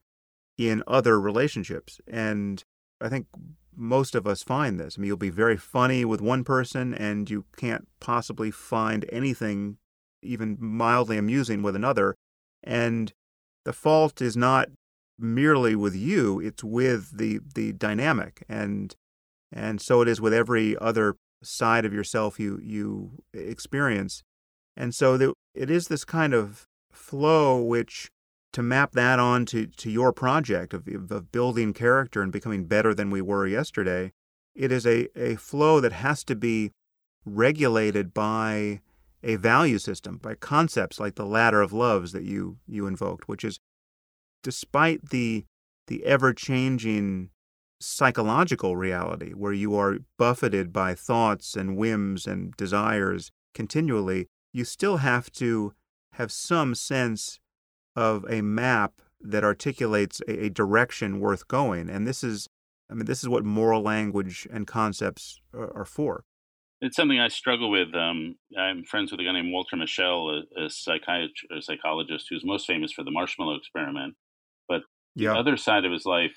[0.57, 2.01] in other relationships.
[2.07, 2.63] And
[2.99, 3.27] I think
[3.75, 4.97] most of us find this.
[4.97, 9.77] I mean, you'll be very funny with one person and you can't possibly find anything
[10.21, 12.15] even mildly amusing with another.
[12.63, 13.13] And
[13.63, 14.69] the fault is not
[15.17, 18.43] merely with you, it's with the, the dynamic.
[18.49, 18.95] And
[19.51, 24.23] And so it is with every other side of yourself you you experience.
[24.77, 28.09] And so the, it is this kind of flow which
[28.53, 32.93] to map that on to, to your project of, of building character and becoming better
[32.93, 34.11] than we were yesterday,
[34.55, 36.71] it is a, a flow that has to be
[37.25, 38.81] regulated by
[39.23, 43.43] a value system, by concepts like the ladder of loves that you you invoked, which
[43.43, 43.59] is
[44.43, 45.45] despite the
[45.87, 47.29] the ever changing
[47.81, 54.97] psychological reality where you are buffeted by thoughts and whims and desires continually, you still
[54.97, 55.73] have to
[56.13, 57.39] have some sense
[57.95, 61.89] of a map that articulates a, a, direction worth going.
[61.89, 62.47] And this is,
[62.89, 66.23] I mean, this is what moral language and concepts are, are for.
[66.81, 67.93] It's something I struggle with.
[67.93, 72.43] Um, I'm friends with a guy named Walter Mischel, a, a, psychiatrist, a psychologist who's
[72.43, 74.15] most famous for the marshmallow experiment.
[74.67, 74.81] But
[75.15, 76.35] the other side of his life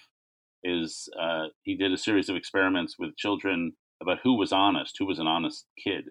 [0.65, 5.07] is uh, he did a series of experiments with children about who was honest, who
[5.07, 6.07] was an honest kid.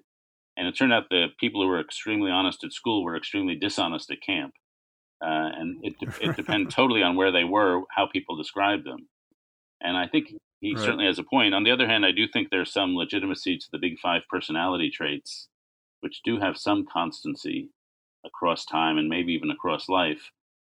[0.55, 4.11] And it turned out the people who were extremely honest at school were extremely dishonest
[4.11, 4.53] at camp.
[5.23, 9.07] Uh, and it, de- it depends totally on where they were, how people described them.
[9.81, 10.27] And I think
[10.59, 10.83] he right.
[10.83, 11.53] certainly has a point.
[11.53, 14.91] On the other hand, I do think there's some legitimacy to the big five personality
[14.91, 15.49] traits,
[16.01, 17.69] which do have some constancy
[18.25, 20.31] across time and maybe even across life.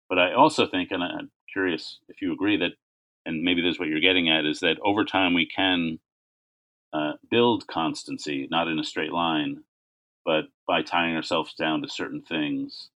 [0.08, 2.72] But I also think, and I'm curious if you agree, that
[3.28, 5.98] and maybe this is what you're getting at, is that over time we can
[6.94, 9.62] uh, build constancy, not in a straight line,
[10.24, 12.88] but by tying ourselves down to certain things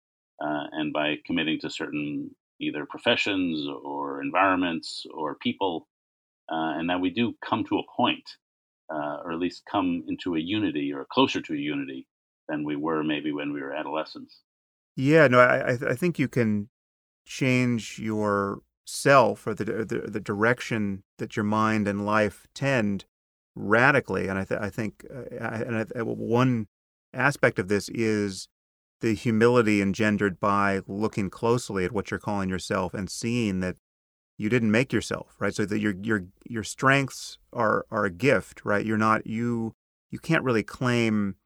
[0.41, 5.89] uh, and by committing to certain either professions or environments or people,
[6.49, 8.37] uh, and that we do come to a point,
[8.89, 12.07] uh, or at least come into a unity or closer to a unity
[12.49, 14.43] than we were maybe when we were adolescents.
[14.97, 16.69] Yeah, no, I I think you can
[17.25, 23.05] change your self or the, the, the direction that your mind and life tend
[23.55, 24.29] radically.
[24.29, 26.67] And I, th- I think, uh, and I, one
[27.13, 28.49] aspect of this is
[29.01, 33.77] the humility engendered by looking closely at what you're calling yourself and seeing that
[34.37, 35.55] you didn't make yourself, right?
[35.55, 38.85] So that your your your strengths are are a gift, right?
[38.85, 39.75] You're not you
[40.11, 41.37] you can't really claim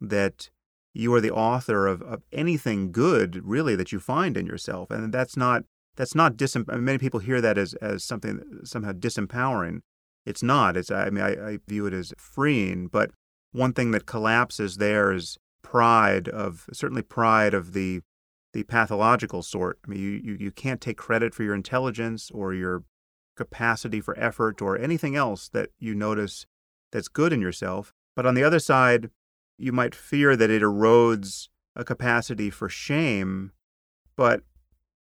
[0.00, 0.50] that
[0.92, 5.12] you are the author of, of anything good really that you find in yourself and
[5.12, 5.64] that's not
[6.00, 9.82] that's not disem- I mean, many people hear that as as something somehow disempowering.
[10.24, 10.74] It's not.
[10.78, 12.86] It's I mean I, I view it as freeing.
[12.86, 13.10] But
[13.52, 18.00] one thing that collapses there is pride of certainly pride of the
[18.54, 19.78] the pathological sort.
[19.84, 22.84] I mean, you, you, you can't take credit for your intelligence or your
[23.36, 26.46] capacity for effort or anything else that you notice
[26.92, 27.92] that's good in yourself.
[28.16, 29.10] But on the other side,
[29.58, 33.52] you might fear that it erodes a capacity for shame,
[34.16, 34.40] but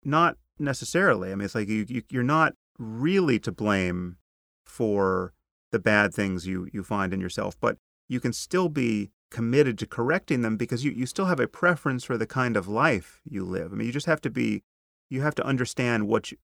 [0.04, 1.32] not necessarily.
[1.32, 4.18] I mean, it's like you, you you're not really to blame
[4.66, 5.34] for
[5.72, 9.88] the bad things you you find in yourself, but you can still be committed to
[9.88, 13.44] correcting them because you, you still have a preference for the kind of life you
[13.44, 13.74] live.
[13.74, 14.64] I mean, you just have to be,
[15.10, 16.38] you have to understand what you,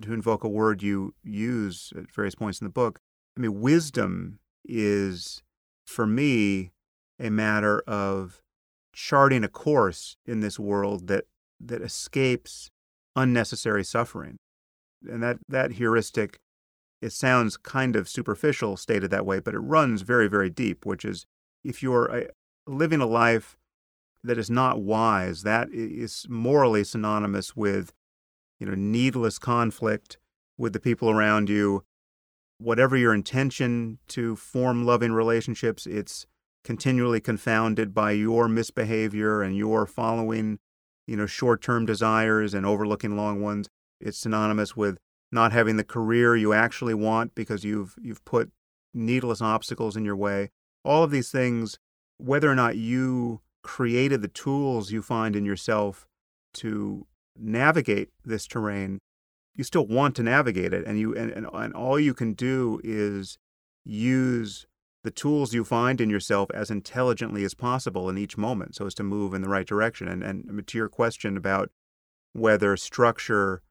[0.00, 2.98] to invoke a word you use at various points in the book.
[3.36, 5.42] I mean, wisdom is,
[5.86, 6.72] for me,
[7.20, 8.40] a matter of
[8.94, 11.24] charting a course in this world that
[11.60, 12.70] that escapes
[13.16, 14.36] unnecessary suffering.
[15.08, 16.38] And that, that heuristic,
[17.02, 21.04] it sounds kind of superficial stated that way, but it runs very, very deep, which
[21.04, 21.26] is
[21.62, 22.28] if you're a, uh,
[22.66, 23.56] living a life
[24.22, 27.92] that is not wise, that is morally synonymous with,
[28.58, 30.18] you know, needless conflict
[30.56, 31.84] with the people around you.
[32.58, 36.24] Whatever your intention to form loving relationships, it's
[36.62, 40.58] continually confounded by your misbehavior and your following
[41.06, 43.68] you know, short-term desires and overlooking long ones.
[44.00, 44.98] It's synonymous with
[45.32, 48.50] not having the career you actually want because you've you've put
[48.92, 50.50] needless obstacles in your way.
[50.84, 51.78] All of these things,
[52.18, 56.06] whether or not you created the tools you find in yourself
[56.54, 59.00] to navigate this terrain,
[59.54, 62.80] you still want to navigate it, and you and, and, and all you can do
[62.84, 63.38] is
[63.84, 64.66] use
[65.04, 68.94] the tools you find in yourself as intelligently as possible in each moment so as
[68.94, 70.08] to move in the right direction.
[70.08, 71.70] And, and um, to your question about
[72.32, 73.62] whether structure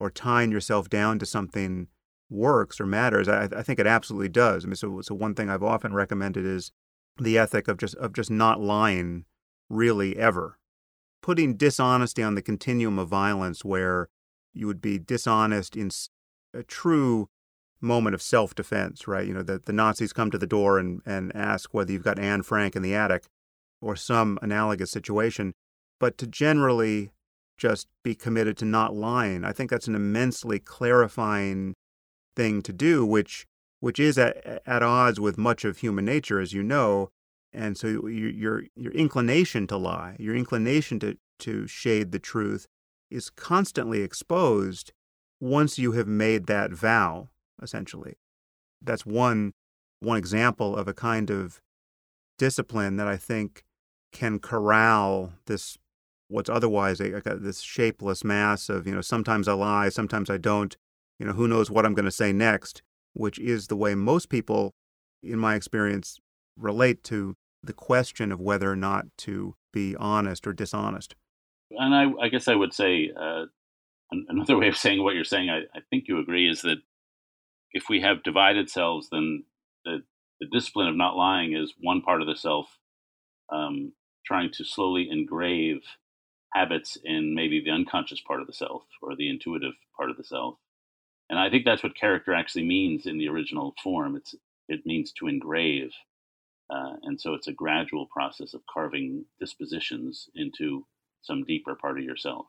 [0.00, 1.86] or tying yourself down to something
[2.28, 4.64] works or matters, I, I think it absolutely does.
[4.64, 6.72] I mean, so, so one thing I've often recommended is
[7.18, 9.24] the ethic of just of just not lying
[9.70, 10.58] really ever.
[11.22, 14.08] Putting dishonesty on the continuum of violence where
[14.52, 15.90] you would be dishonest in
[16.52, 17.28] a true
[17.84, 19.26] moment of self defense, right?
[19.26, 22.18] You know, that the Nazis come to the door and, and ask whether you've got
[22.18, 23.24] Anne Frank in the attic
[23.80, 25.52] or some analogous situation.
[26.00, 27.10] But to generally
[27.56, 31.74] just be committed to not lying, I think that's an immensely clarifying
[32.36, 33.46] thing to do, which
[33.80, 37.10] which is at, at odds with much of human nature, as you know.
[37.52, 42.66] And so your, your, your inclination to lie, your inclination to, to shade the truth
[43.10, 44.92] is constantly exposed
[45.38, 47.28] once you have made that vow,
[47.62, 48.14] essentially.
[48.82, 49.52] That's one,
[50.00, 51.60] one example of a kind of
[52.38, 53.64] discipline that I think
[54.12, 55.76] can corral this
[56.28, 60.38] what's otherwise a, a, this shapeless mass of you know sometimes I lie, sometimes I
[60.38, 60.76] don't.
[61.18, 62.82] You know who knows what I'm going to say next,
[63.12, 64.74] which is the way most people,
[65.22, 66.18] in my experience,
[66.56, 71.14] relate to the question of whether or not to be honest or dishonest.
[71.70, 73.46] And I, I guess I would say uh,
[74.28, 75.50] another way of saying what you're saying.
[75.50, 76.78] I, I think you agree is that
[77.74, 79.44] if we have divided selves, then
[79.84, 80.02] the,
[80.40, 82.68] the discipline of not lying is one part of the self
[83.52, 83.92] um,
[84.26, 85.82] trying to slowly engrave
[86.54, 90.24] habits in maybe the unconscious part of the self or the intuitive part of the
[90.24, 90.56] self.
[91.30, 94.16] And I think that's what character actually means in the original form.
[94.16, 94.34] It's
[94.68, 95.92] it means to engrave,
[96.70, 100.86] uh, and so it's a gradual process of carving dispositions into
[101.22, 102.46] some deeper part of yourself.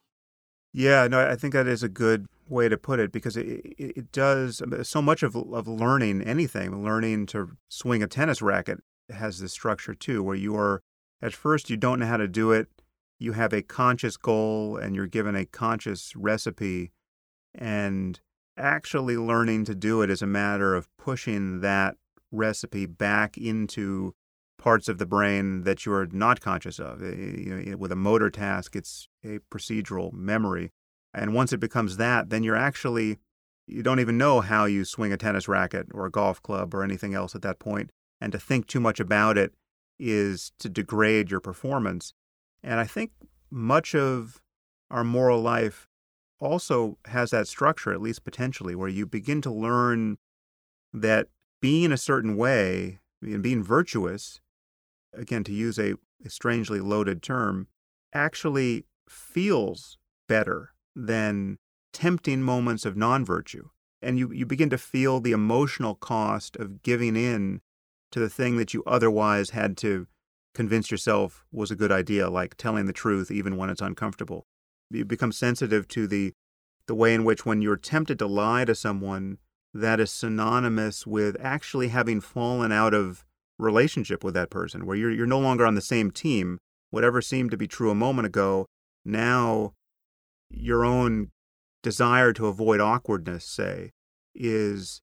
[0.78, 3.46] Yeah, no, I think that is a good way to put it because it,
[3.78, 8.80] it, does um, so much of of learning anything, learning to swing a tennis racket
[9.10, 10.82] has this structure too, where you are
[11.22, 12.68] at first you don't know how to do it,
[13.20, 16.92] you have a conscious goal and you're given a conscious recipe,
[17.58, 18.20] and
[18.58, 21.96] actually learning to do it is a matter of pushing that
[22.34, 24.14] recipe back into
[24.58, 27.02] parts of the brain that you're not conscious of.
[27.02, 30.72] You know, with a motor task, it's a procedural memory.
[31.14, 33.20] And once it becomes that, then you're actually,
[33.68, 36.84] you don't even know how you swing a tennis racket or a golf club or
[36.84, 37.92] anything else at that point.
[38.20, 39.54] And to think too much about it
[40.00, 42.14] is to degrade your performance.
[42.64, 43.12] And I think
[43.52, 44.42] much of
[44.90, 45.88] our moral life
[46.40, 50.18] also has that structure, at least potentially, where you begin to learn
[50.94, 51.28] that
[51.62, 54.42] being a certain way and being virtuous,
[55.16, 57.68] again, to use a, a strangely loaded term,
[58.14, 59.98] actually feels
[60.28, 61.58] better than
[61.94, 63.70] tempting moments of non virtue.
[64.02, 67.62] And you, you begin to feel the emotional cost of giving in
[68.12, 70.08] to the thing that you otherwise had to
[70.54, 74.46] convince yourself was a good idea, like telling the truth even when it's uncomfortable.
[74.90, 76.34] You become sensitive to the
[76.88, 79.40] the way in which when you're tempted to lie to someone,
[79.74, 83.26] that is synonymous with actually having fallen out of
[83.58, 86.60] relationship with that person, where you're you're no longer on the same team.
[86.92, 88.66] Whatever seemed to be true a moment ago,
[89.04, 89.74] now
[90.50, 91.32] your own
[91.84, 93.92] desire to avoid awkwardness, say,
[94.34, 95.02] is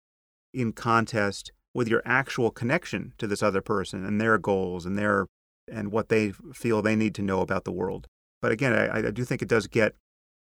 [0.52, 5.26] in contest with your actual connection to this other person and their goals and their
[5.70, 8.06] and what they feel they need to know about the world.
[8.42, 9.94] But again, I, I do think it does get,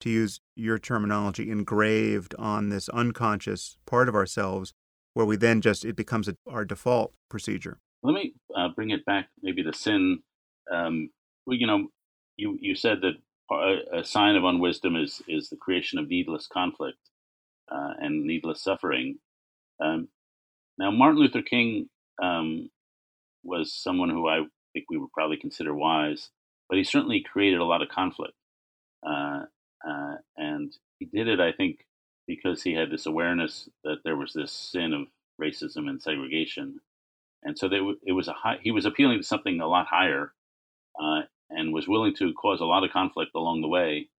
[0.01, 4.73] to use your terminology, engraved on this unconscious part of ourselves,
[5.13, 7.77] where we then just it becomes a, our default procedure.
[8.05, 10.19] Let me uh, bring it back, maybe to sin.
[10.71, 11.09] Um,
[11.47, 11.87] well, you know,
[12.37, 13.15] you you said that
[13.93, 16.99] a, sign of unwisdom is is the creation of needless conflict
[17.71, 19.17] uh, and needless suffering.
[19.83, 20.09] Um,
[20.77, 21.89] now, Martin Luther King
[22.21, 22.69] um,
[23.43, 24.41] was someone who I
[24.73, 26.29] think we would probably consider wise,
[26.69, 28.35] but he certainly created a lot of conflict.
[29.07, 29.45] Uh,
[29.87, 31.85] uh, and he did it, I think,
[32.27, 35.07] because he had this awareness that there was this sin of
[35.41, 36.81] racism and segregation.
[37.45, 40.33] And so w- it was a high, he was appealing to something a lot higher
[41.01, 44.09] uh, and was willing to cause a lot of conflict along the way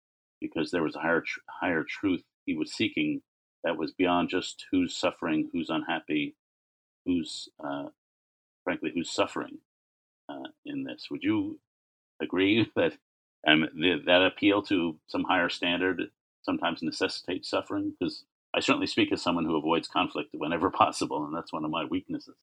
[0.40, 3.22] because there was a higher, tr- higher truth he was seeking
[3.64, 6.36] that was beyond just who's suffering, who's unhappy,
[7.06, 7.88] who's, uh,
[8.64, 9.58] frankly, who's suffering
[10.30, 11.08] uh, in this.
[11.10, 11.60] Would you
[12.22, 12.94] agree that
[13.46, 16.02] um, the, that appeal to some higher standard
[16.42, 17.94] sometimes necessitates suffering?
[17.98, 18.24] Because
[18.54, 21.84] I certainly speak as someone who avoids conflict whenever possible, and that's one of my
[21.84, 22.36] weaknesses.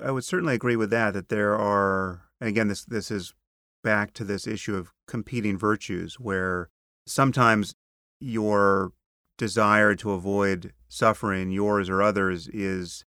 [0.00, 1.12] I would certainly agree with that.
[1.14, 3.34] That there are, and again, this this is
[3.82, 6.68] back to this issue of competing virtues, where
[7.06, 7.74] sometimes
[8.20, 8.92] your
[9.36, 13.04] desire to avoid suffering, yours or others, is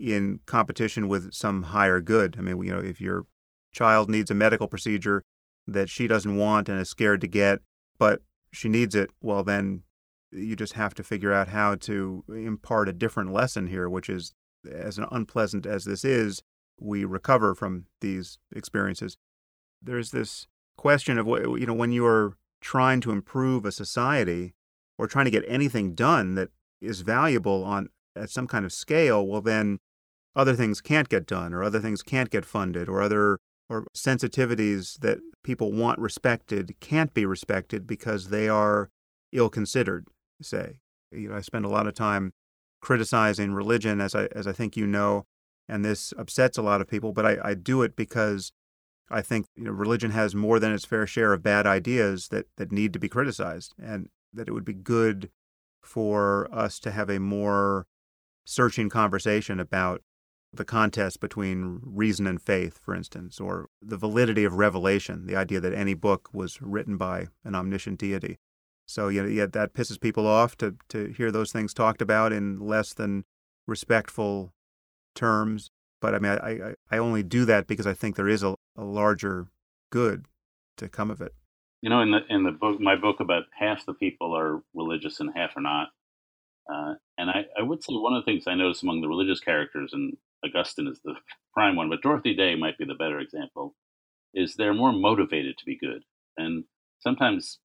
[0.00, 2.36] in competition with some higher good.
[2.38, 3.26] I mean, you know, if your
[3.72, 5.22] child needs a medical procedure
[5.66, 7.60] that she doesn't want and is scared to get,
[7.98, 8.22] but
[8.52, 9.82] she needs it, well, then
[10.30, 14.32] you just have to figure out how to impart a different lesson here, which is
[14.70, 16.42] as unpleasant as this is,
[16.80, 19.16] we recover from these experiences.
[19.82, 20.46] There's this
[20.76, 24.54] question of what, you know, when you're trying to improve a society
[24.98, 26.50] or trying to get anything done that
[26.80, 29.78] is valuable on at some kind of scale, well, then
[30.36, 33.38] other things can't get done or other things can't get funded or other
[33.68, 38.90] or sensitivities that people want respected can't be respected because they are
[39.32, 40.06] ill considered
[40.42, 40.80] say
[41.12, 42.32] you know i spend a lot of time
[42.84, 45.24] criticizing religion, as I as I think you know,
[45.68, 47.12] and this upsets a lot of people.
[47.12, 48.52] But I, I do it because
[49.10, 52.46] I think you know, religion has more than its fair share of bad ideas that
[52.58, 55.30] that need to be criticized, and that it would be good
[55.82, 57.86] for us to have a more
[58.44, 60.02] searching conversation about
[60.52, 65.58] the contest between reason and faith, for instance, or the validity of revelation, the idea
[65.58, 68.38] that any book was written by an omniscient deity.
[68.86, 72.58] So yeah, yeah, that pisses people off to to hear those things talked about in
[72.58, 73.24] less than
[73.66, 74.52] respectful
[75.14, 75.70] terms.
[76.00, 78.56] But I mean, I I, I only do that because I think there is a,
[78.76, 79.48] a larger
[79.90, 80.26] good
[80.76, 81.34] to come of it.
[81.80, 85.20] You know, in the in the book, my book, about half the people are religious
[85.20, 85.88] and half are not.
[86.72, 89.40] Uh, and I, I would say one of the things I notice among the religious
[89.40, 91.14] characters, and Augustine is the
[91.52, 93.74] prime one, but Dorothy Day might be the better example,
[94.32, 96.02] is they're more motivated to be good.
[96.38, 96.64] And
[97.00, 97.58] sometimes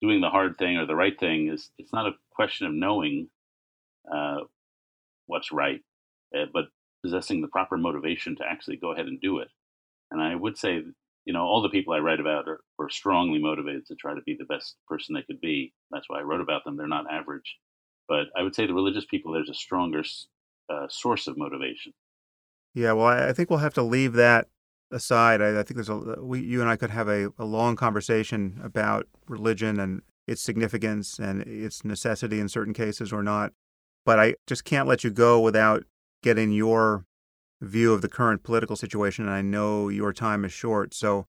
[0.00, 3.28] doing the hard thing or the right thing is it's not a question of knowing
[4.12, 4.38] uh,
[5.26, 5.80] what's right,
[6.36, 6.66] uh, but
[7.02, 9.48] possessing the proper motivation to actually go ahead and do it.
[10.10, 10.82] And I would say,
[11.24, 14.22] you know, all the people I write about are, are strongly motivated to try to
[14.22, 15.72] be the best person they could be.
[15.90, 16.76] That's why I wrote about them.
[16.76, 17.56] They're not average.
[18.08, 20.02] But I would say the religious people, there's a stronger
[20.70, 21.92] uh, source of motivation.
[22.74, 24.48] Yeah, well, I, I think we'll have to leave that
[24.90, 25.40] aside.
[25.42, 27.76] I, I think there's a uh, we, you and I could have a, a long
[27.76, 33.52] conversation about religion and its significance and its necessity in certain cases or not.
[34.04, 35.84] But I just can't let you go without
[36.22, 37.04] getting your
[37.60, 39.26] view of the current political situation.
[39.26, 41.26] And I know your time is short, so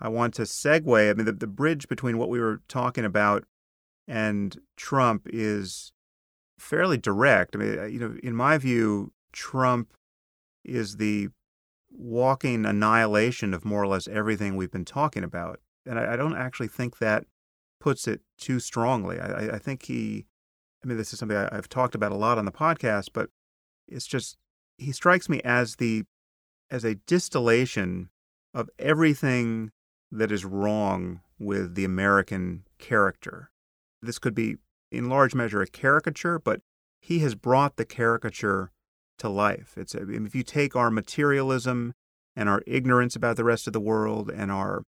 [0.00, 1.10] I want to segue.
[1.10, 3.44] I mean, the, the bridge between what we were talking about
[4.06, 5.92] and Trump is
[6.58, 7.54] fairly direct.
[7.54, 9.94] I mean, uh, you know, in my view, Trump
[10.64, 11.28] is the
[12.00, 15.60] walking annihilation of more or less everything we've been talking about.
[15.86, 17.24] And I, I don't actually think that
[17.78, 19.20] puts it too strongly.
[19.20, 20.26] I, I, think he,
[20.82, 23.30] I mean, this is something I, I've talked about a lot on the podcast, but
[23.86, 24.38] it's just,
[24.78, 26.04] he strikes me as the,
[26.70, 28.08] as a distillation
[28.54, 29.70] of everything
[30.10, 33.50] that is wrong with the American character.
[34.02, 34.56] This could be
[34.90, 36.60] in large measure a caricature, but
[37.00, 38.72] he has brought the caricature
[39.20, 39.74] to life.
[39.76, 41.94] It's if you take our materialism
[42.36, 44.82] and our ignorance about the rest of the world and our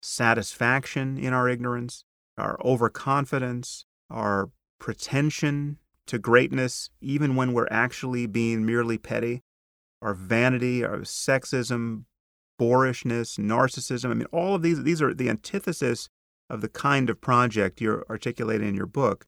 [0.00, 2.04] satisfaction in our ignorance,
[2.36, 9.42] our overconfidence, our pretension to greatness, even when we're actually being merely petty,
[10.00, 12.04] our vanity, our sexism,
[12.58, 14.10] boorishness, narcissism.
[14.10, 16.08] I mean, all of these these are the antithesis
[16.48, 19.26] of the kind of project you're articulating in your book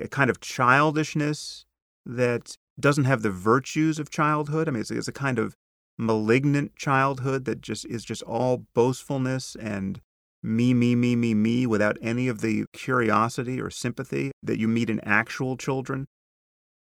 [0.00, 1.64] a kind of childishness
[2.06, 4.68] that doesn't have the virtues of childhood.
[4.68, 5.54] I mean, it's, it's a kind of
[5.98, 10.00] malignant childhood that just is just all boastfulness and
[10.42, 14.88] me, me, me, me, me without any of the curiosity or sympathy that you meet
[14.88, 16.06] in actual children.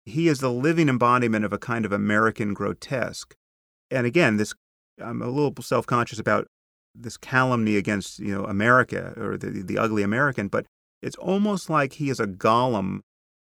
[0.05, 3.35] He is the living embodiment of a kind of American grotesque.
[3.91, 4.55] And again, this
[5.03, 6.47] I'm a little self-conscious about
[6.95, 10.67] this calumny against, you know, America or the the ugly American, but
[11.03, 13.01] it's almost like he is a golem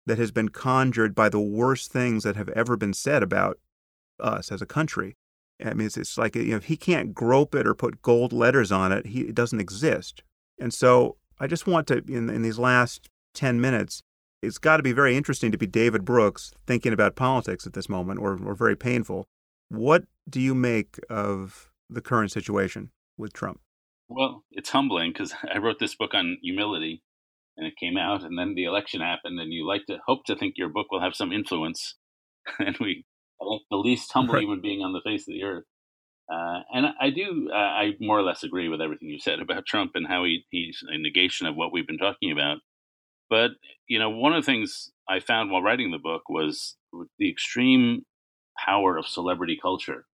[0.06, 3.58] that has been conjured by the worst things that have ever been said about
[4.18, 5.16] us as a country.
[5.64, 8.32] I mean, it's, it's like you know, if he can't grope it or put gold
[8.32, 10.22] letters on it, he, it doesn't exist.
[10.58, 14.02] And so I just want to, in, in these last 10 minutes,
[14.42, 17.88] it's got to be very interesting to be David Brooks thinking about politics at this
[17.88, 19.26] moment, or, or very painful.
[19.68, 23.60] What do you make of the current situation with Trump?
[24.08, 27.02] Well, it's humbling because I wrote this book on humility
[27.60, 30.34] and it came out, and then the election happened, and you like to hope to
[30.34, 31.94] think your book will have some influence,
[32.58, 33.04] and we
[33.70, 34.42] the least humble right.
[34.42, 35.64] human being on the face of the earth.
[36.32, 39.66] Uh, and I do, uh, I more or less agree with everything you said about
[39.66, 42.58] Trump and how he, he's a negation of what we've been talking about.
[43.28, 43.52] But
[43.86, 46.76] you know, one of the things I found while writing the book was
[47.18, 48.06] the extreme
[48.58, 50.06] power of celebrity culture.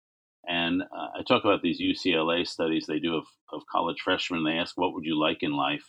[0.46, 4.44] And uh, I talk about these UCLA studies they do of, of college freshmen.
[4.44, 5.84] They ask, "What would you like in life?"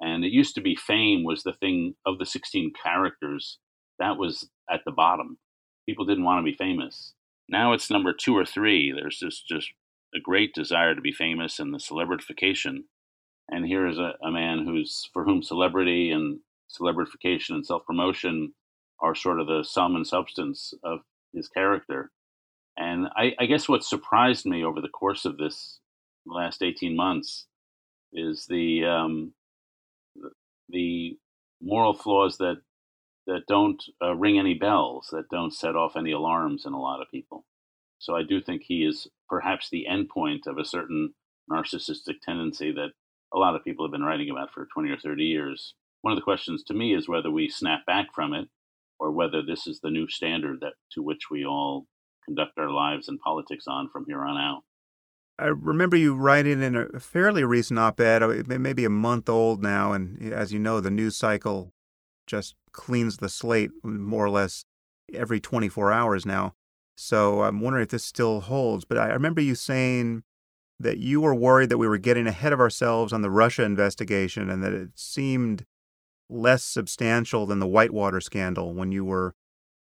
[0.00, 3.58] And it used to be fame was the thing of the 16 characters
[3.98, 5.38] that was at the bottom.
[5.86, 7.14] People didn't want to be famous.
[7.48, 8.92] Now it's number two or three.
[8.92, 9.70] There's just, just
[10.14, 12.84] a great desire to be famous and the celebritification.
[13.48, 16.40] And here is a, a man who's for whom celebrity and
[16.70, 18.54] celebritification and self promotion
[19.00, 21.00] are sort of the sum and substance of
[21.32, 22.10] his character.
[22.76, 25.78] And I, I, guess what surprised me over the course of this
[26.26, 27.46] last 18 months
[28.12, 29.32] is the um,
[30.68, 31.18] the
[31.60, 32.56] moral flaws that
[33.26, 37.02] that don't uh, ring any bells, that don't set off any alarms in a lot
[37.02, 37.44] of people.
[37.98, 41.14] So I do think he is perhaps the endpoint of a certain
[41.50, 42.90] narcissistic tendency that
[43.34, 45.74] a lot of people have been writing about for 20 or 30 years.
[46.02, 48.48] One of the questions to me is whether we snap back from it
[48.98, 51.86] or whether this is the new standard that to which we all
[52.24, 54.62] conduct our lives and politics on from here on out.
[55.38, 59.62] I remember you writing in a fairly recent op ed, uh, maybe a month old
[59.62, 61.72] now, and as you know, the news cycle
[62.26, 64.64] just cleans the slate more or less
[65.12, 66.54] every 24 hours now.
[66.96, 68.84] So I'm wondering if this still holds.
[68.84, 70.22] But I remember you saying
[70.80, 74.50] that you were worried that we were getting ahead of ourselves on the Russia investigation
[74.50, 75.64] and that it seemed
[76.28, 79.34] less substantial than the Whitewater scandal when you were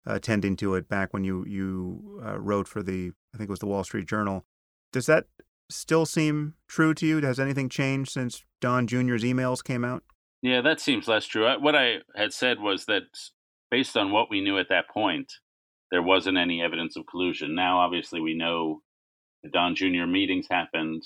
[0.05, 3.59] attending to it back when you you uh, wrote for the I think it was
[3.59, 4.45] the Wall Street Journal.
[4.93, 5.25] Does that
[5.69, 7.19] still seem true to you?
[7.21, 10.03] Has anything changed since Don Jr.'s emails came out?
[10.41, 11.47] Yeah, that seems less true.
[11.59, 13.03] What I had said was that
[13.71, 15.31] based on what we knew at that point,
[15.91, 17.55] there wasn't any evidence of collusion.
[17.55, 18.81] Now, obviously, we know
[19.41, 20.05] the Don Jr.
[20.05, 21.03] meetings happened,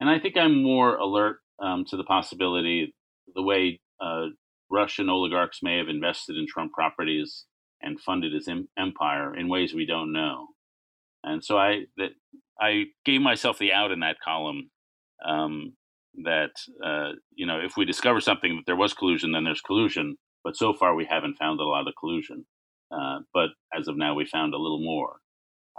[0.00, 2.94] and I think I'm more alert um, to the possibility
[3.34, 4.26] the way uh,
[4.70, 7.44] Russian oligarchs may have invested in Trump properties
[7.82, 10.48] and funded his em- empire in ways we don't know.
[11.24, 12.10] And so I that
[12.60, 14.70] I gave myself the out in that column
[15.26, 15.74] um,
[16.24, 16.52] that
[16.84, 20.16] uh, you know if we discover something that there was collusion, then there's collusion.
[20.44, 22.46] But so far we haven't found a lot of collusion.
[22.92, 25.16] Uh, but as of now, we found a little more.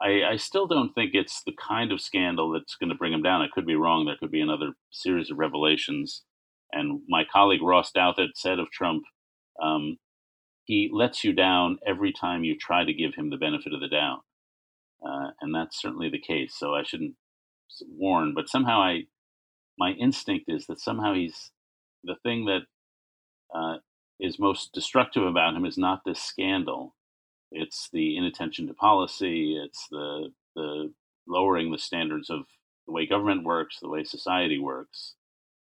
[0.02, 3.22] I, I, still don't think it's the kind of scandal that's going to bring him
[3.22, 3.42] down.
[3.42, 4.06] I could be wrong.
[4.06, 6.24] There could be another series of revelations.
[6.72, 9.04] And my colleague Ross Douthat said of Trump,
[9.62, 9.98] um,
[10.66, 13.88] he lets you down every time you try to give him the benefit of the
[13.88, 14.22] doubt.
[15.06, 16.56] Uh, and that's certainly the case.
[16.58, 17.16] So I shouldn't
[17.88, 19.04] warn, but somehow I,
[19.78, 21.52] my instinct is that somehow he's
[22.04, 22.62] the thing that
[23.54, 23.78] uh,
[24.20, 26.96] is most destructive about him is not this scandal.
[27.52, 29.60] It's the inattention to policy.
[29.64, 30.94] It's the the
[31.28, 32.42] lowering the standards of
[32.86, 35.16] the way government works, the way society works.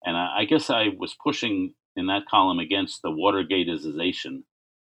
[0.03, 4.43] And I, I guess I was pushing in that column against the Watergateization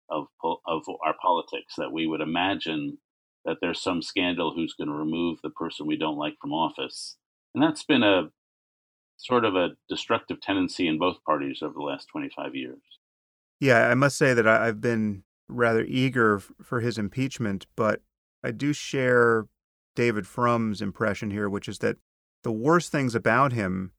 [0.10, 2.98] of of our politics that we would imagine
[3.46, 7.18] that there's some scandal who's going to remove the person we don't like from office,
[7.54, 8.30] and that's been a
[9.18, 12.82] sort of a destructive tendency in both parties over the last 25 years.
[13.60, 18.02] Yeah, I must say that I've been rather eager for his impeachment, but
[18.44, 19.46] I do share
[19.96, 21.98] David Frum's impression here, which is that
[22.44, 23.92] the worst things about him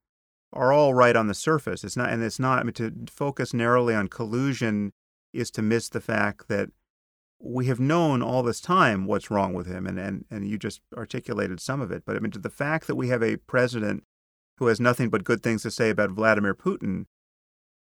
[0.53, 1.85] are all right on the surface.
[1.85, 2.59] It's not, and it's not.
[2.59, 4.93] I mean, to focus narrowly on collusion
[5.33, 6.71] is to miss the fact that
[7.43, 10.81] we have known all this time what's wrong with him, and, and, and you just
[10.97, 12.05] articulated some of it.
[12.07, 14.05] But I mean, to the fact that we have a president
[14.59, 17.07] who has nothing but good things to say about Vladimir Putin,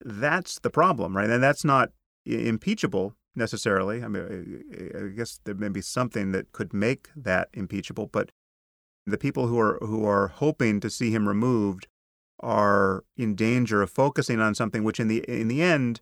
[0.03, 1.29] that's the problem, right?
[1.29, 1.91] And that's not
[2.25, 4.03] impeachable necessarily.
[4.03, 8.31] I mean, I guess there may be something that could make that impeachable, but
[9.05, 11.87] the people who are who are hoping to see him removed
[12.41, 16.01] are in danger of focusing on something which in the in the end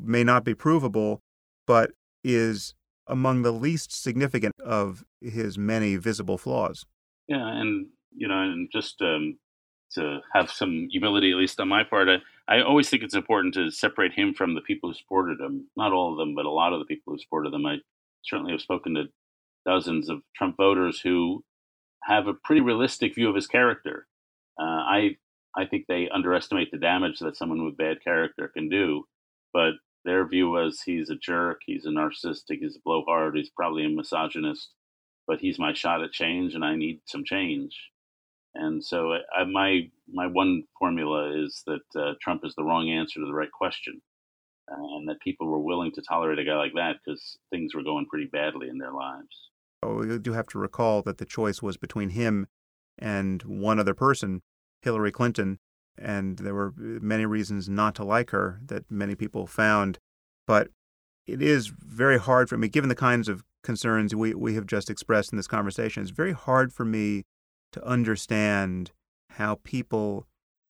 [0.00, 1.20] may not be provable,
[1.66, 1.92] but
[2.24, 2.74] is
[3.08, 6.86] among the least significant of his many visible flaws.
[7.26, 9.38] Yeah, and you know, and just um,
[9.92, 13.54] to have some humility, at least on my part, I, I, always think it's important
[13.54, 15.68] to separate him from the people who supported him.
[15.76, 17.66] Not all of them, but a lot of the people who supported them.
[17.66, 17.76] I
[18.24, 19.04] certainly have spoken to
[19.66, 21.44] dozens of Trump voters who
[22.04, 24.06] have a pretty realistic view of his character.
[24.60, 25.16] Uh, I
[25.56, 29.04] I think they underestimate the damage that someone with bad character can do,
[29.52, 29.72] but
[30.04, 33.88] their view was he's a jerk, he's a narcissistic, he's a blowhard, he's probably a
[33.88, 34.70] misogynist,
[35.26, 37.76] but he's my shot at change, and I need some change.
[38.54, 43.20] And so, I, my my one formula is that uh, Trump is the wrong answer
[43.20, 44.00] to the right question,
[44.70, 47.82] uh, and that people were willing to tolerate a guy like that because things were
[47.82, 49.50] going pretty badly in their lives.
[49.82, 52.46] Oh, you do have to recall that the choice was between him
[52.98, 54.42] and one other person,
[54.82, 55.58] Hillary Clinton,
[56.00, 59.98] and there were many reasons not to like her that many people found.
[60.46, 60.68] But
[61.26, 64.88] it is very hard for me, given the kinds of concerns we, we have just
[64.88, 67.24] expressed in this conversation, it's very hard for me
[67.72, 68.92] to understand
[69.32, 70.26] how people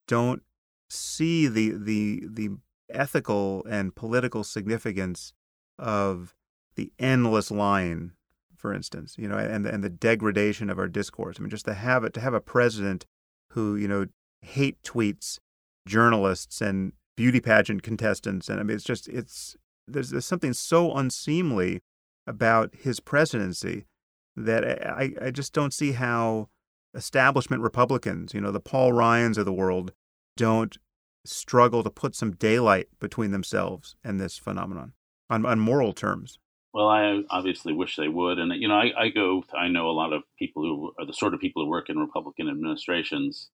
[0.07, 0.43] don't
[0.91, 2.51] see the the the
[2.91, 5.33] ethical and political significance
[5.79, 6.35] of
[6.75, 8.13] the endless lying,
[8.57, 11.37] for instance, you know, and and the degradation of our discourse.
[11.39, 13.07] I mean, just to have it to have a president
[13.51, 14.07] who you know
[14.43, 15.39] hate tweets
[15.87, 20.95] journalists and beauty pageant contestants, and I mean, it's just it's there's, there's something so
[20.95, 21.81] unseemly
[22.27, 23.87] about his presidency
[24.37, 26.49] that I, I just don't see how
[26.95, 29.93] establishment Republicans, you know, the Paul Ryans of the world,
[30.37, 30.77] don't
[31.25, 34.93] struggle to put some daylight between themselves and this phenomenon
[35.29, 36.39] on, on moral terms.
[36.73, 38.39] Well, I obviously wish they would.
[38.39, 41.13] And, you know, I, I go, I know a lot of people who are the
[41.13, 43.49] sort of people who work in Republican administrations.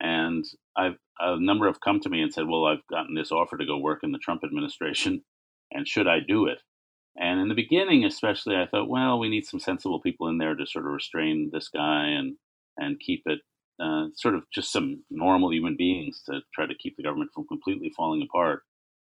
[0.00, 0.44] And
[0.76, 3.66] I've, a number have come to me and said, well, I've gotten this offer to
[3.66, 5.22] go work in the Trump administration.
[5.70, 6.58] And should I do it?
[7.16, 10.54] And in the beginning, especially, I thought, well, we need some sensible people in there
[10.54, 12.36] to sort of restrain this guy and
[12.78, 13.40] and keep it
[13.82, 17.46] uh, sort of just some normal human beings to try to keep the government from
[17.46, 18.62] completely falling apart.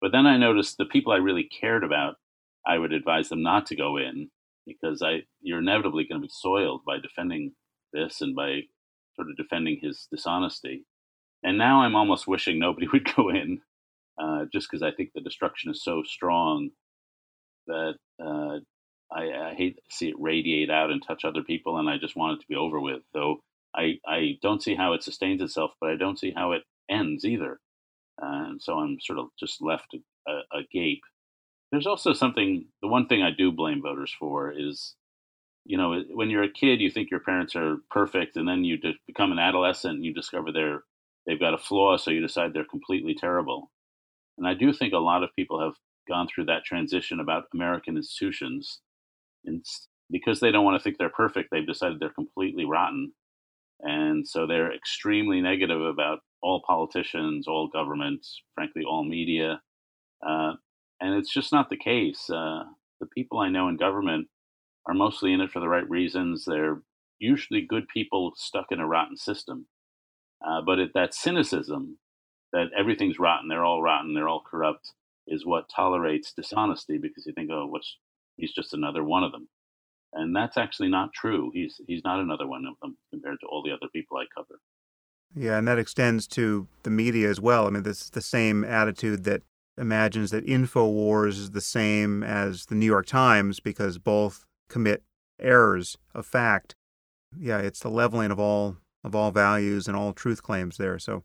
[0.00, 2.16] But then I noticed the people I really cared about,
[2.66, 4.30] I would advise them not to go in
[4.66, 7.52] because I you're inevitably going to be soiled by defending
[7.92, 8.62] this and by
[9.16, 10.84] sort of defending his dishonesty.
[11.42, 13.60] And now I'm almost wishing nobody would go in,
[14.20, 16.70] uh, just because I think the destruction is so strong
[17.66, 18.58] that uh,
[19.12, 22.16] I, I, hate to see it radiate out and touch other people, and I just
[22.16, 23.02] want it to be over with.
[23.14, 23.40] Though
[23.74, 27.24] I, I don't see how it sustains itself, but I don't see how it ends
[27.24, 27.58] either.
[28.22, 29.94] Uh, and so I'm sort of just left
[30.28, 31.02] a, a gape.
[31.70, 34.94] There's also something, the one thing I do blame voters for is,
[35.64, 38.78] you know, when you're a kid, you think your parents are perfect, and then you
[39.06, 40.82] become an adolescent and you discover they're
[41.26, 43.70] they've got a flaw, so you decide they're completely terrible.
[44.38, 45.74] And I do think a lot of people have
[46.08, 48.80] gone through that transition about American institutions.
[49.44, 49.64] And
[50.10, 53.12] because they don't want to think they're perfect, they've decided they're completely rotten.
[53.80, 59.60] And so they're extremely negative about all politicians, all governments, frankly, all media.
[60.26, 60.54] Uh,
[61.00, 62.28] and it's just not the case.
[62.30, 62.64] Uh,
[63.00, 64.28] the people I know in government
[64.86, 66.44] are mostly in it for the right reasons.
[66.44, 66.82] They're
[67.18, 69.66] usually good people stuck in a rotten system.
[70.44, 71.98] Uh, but it, that cynicism
[72.52, 74.92] that everything's rotten, they're all rotten, they're all corrupt,
[75.26, 77.96] is what tolerates dishonesty because you think, oh, what's
[78.36, 79.48] he's just another one of them,
[80.12, 81.50] and that's actually not true.
[81.54, 84.60] He's he's not another one of them compared to all the other people I cover.
[85.34, 87.66] Yeah, and that extends to the media as well.
[87.66, 89.42] I mean, this is the same attitude that
[89.78, 95.02] imagines that InfoWars is the same as the New York Times because both commit
[95.38, 96.74] errors of fact.
[97.38, 100.98] Yeah, it's the leveling of all of all values and all truth claims there.
[100.98, 101.24] So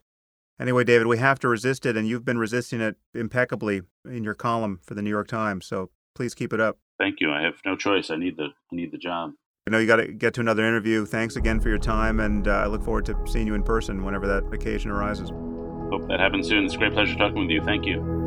[0.60, 4.34] Anyway, David, we have to resist it, and you've been resisting it impeccably in your
[4.34, 5.66] column for the New York Times.
[5.68, 6.80] So please keep it up.
[6.98, 7.32] Thank you.
[7.32, 8.10] I have no choice.
[8.10, 9.34] I need the I need the job.
[9.68, 11.06] I know you got to get to another interview.
[11.06, 14.04] Thanks again for your time, and uh, I look forward to seeing you in person
[14.04, 15.30] whenever that occasion arises.
[15.92, 16.66] Hope that happens soon.
[16.66, 17.62] It's a great pleasure talking with you.
[17.62, 18.27] Thank you.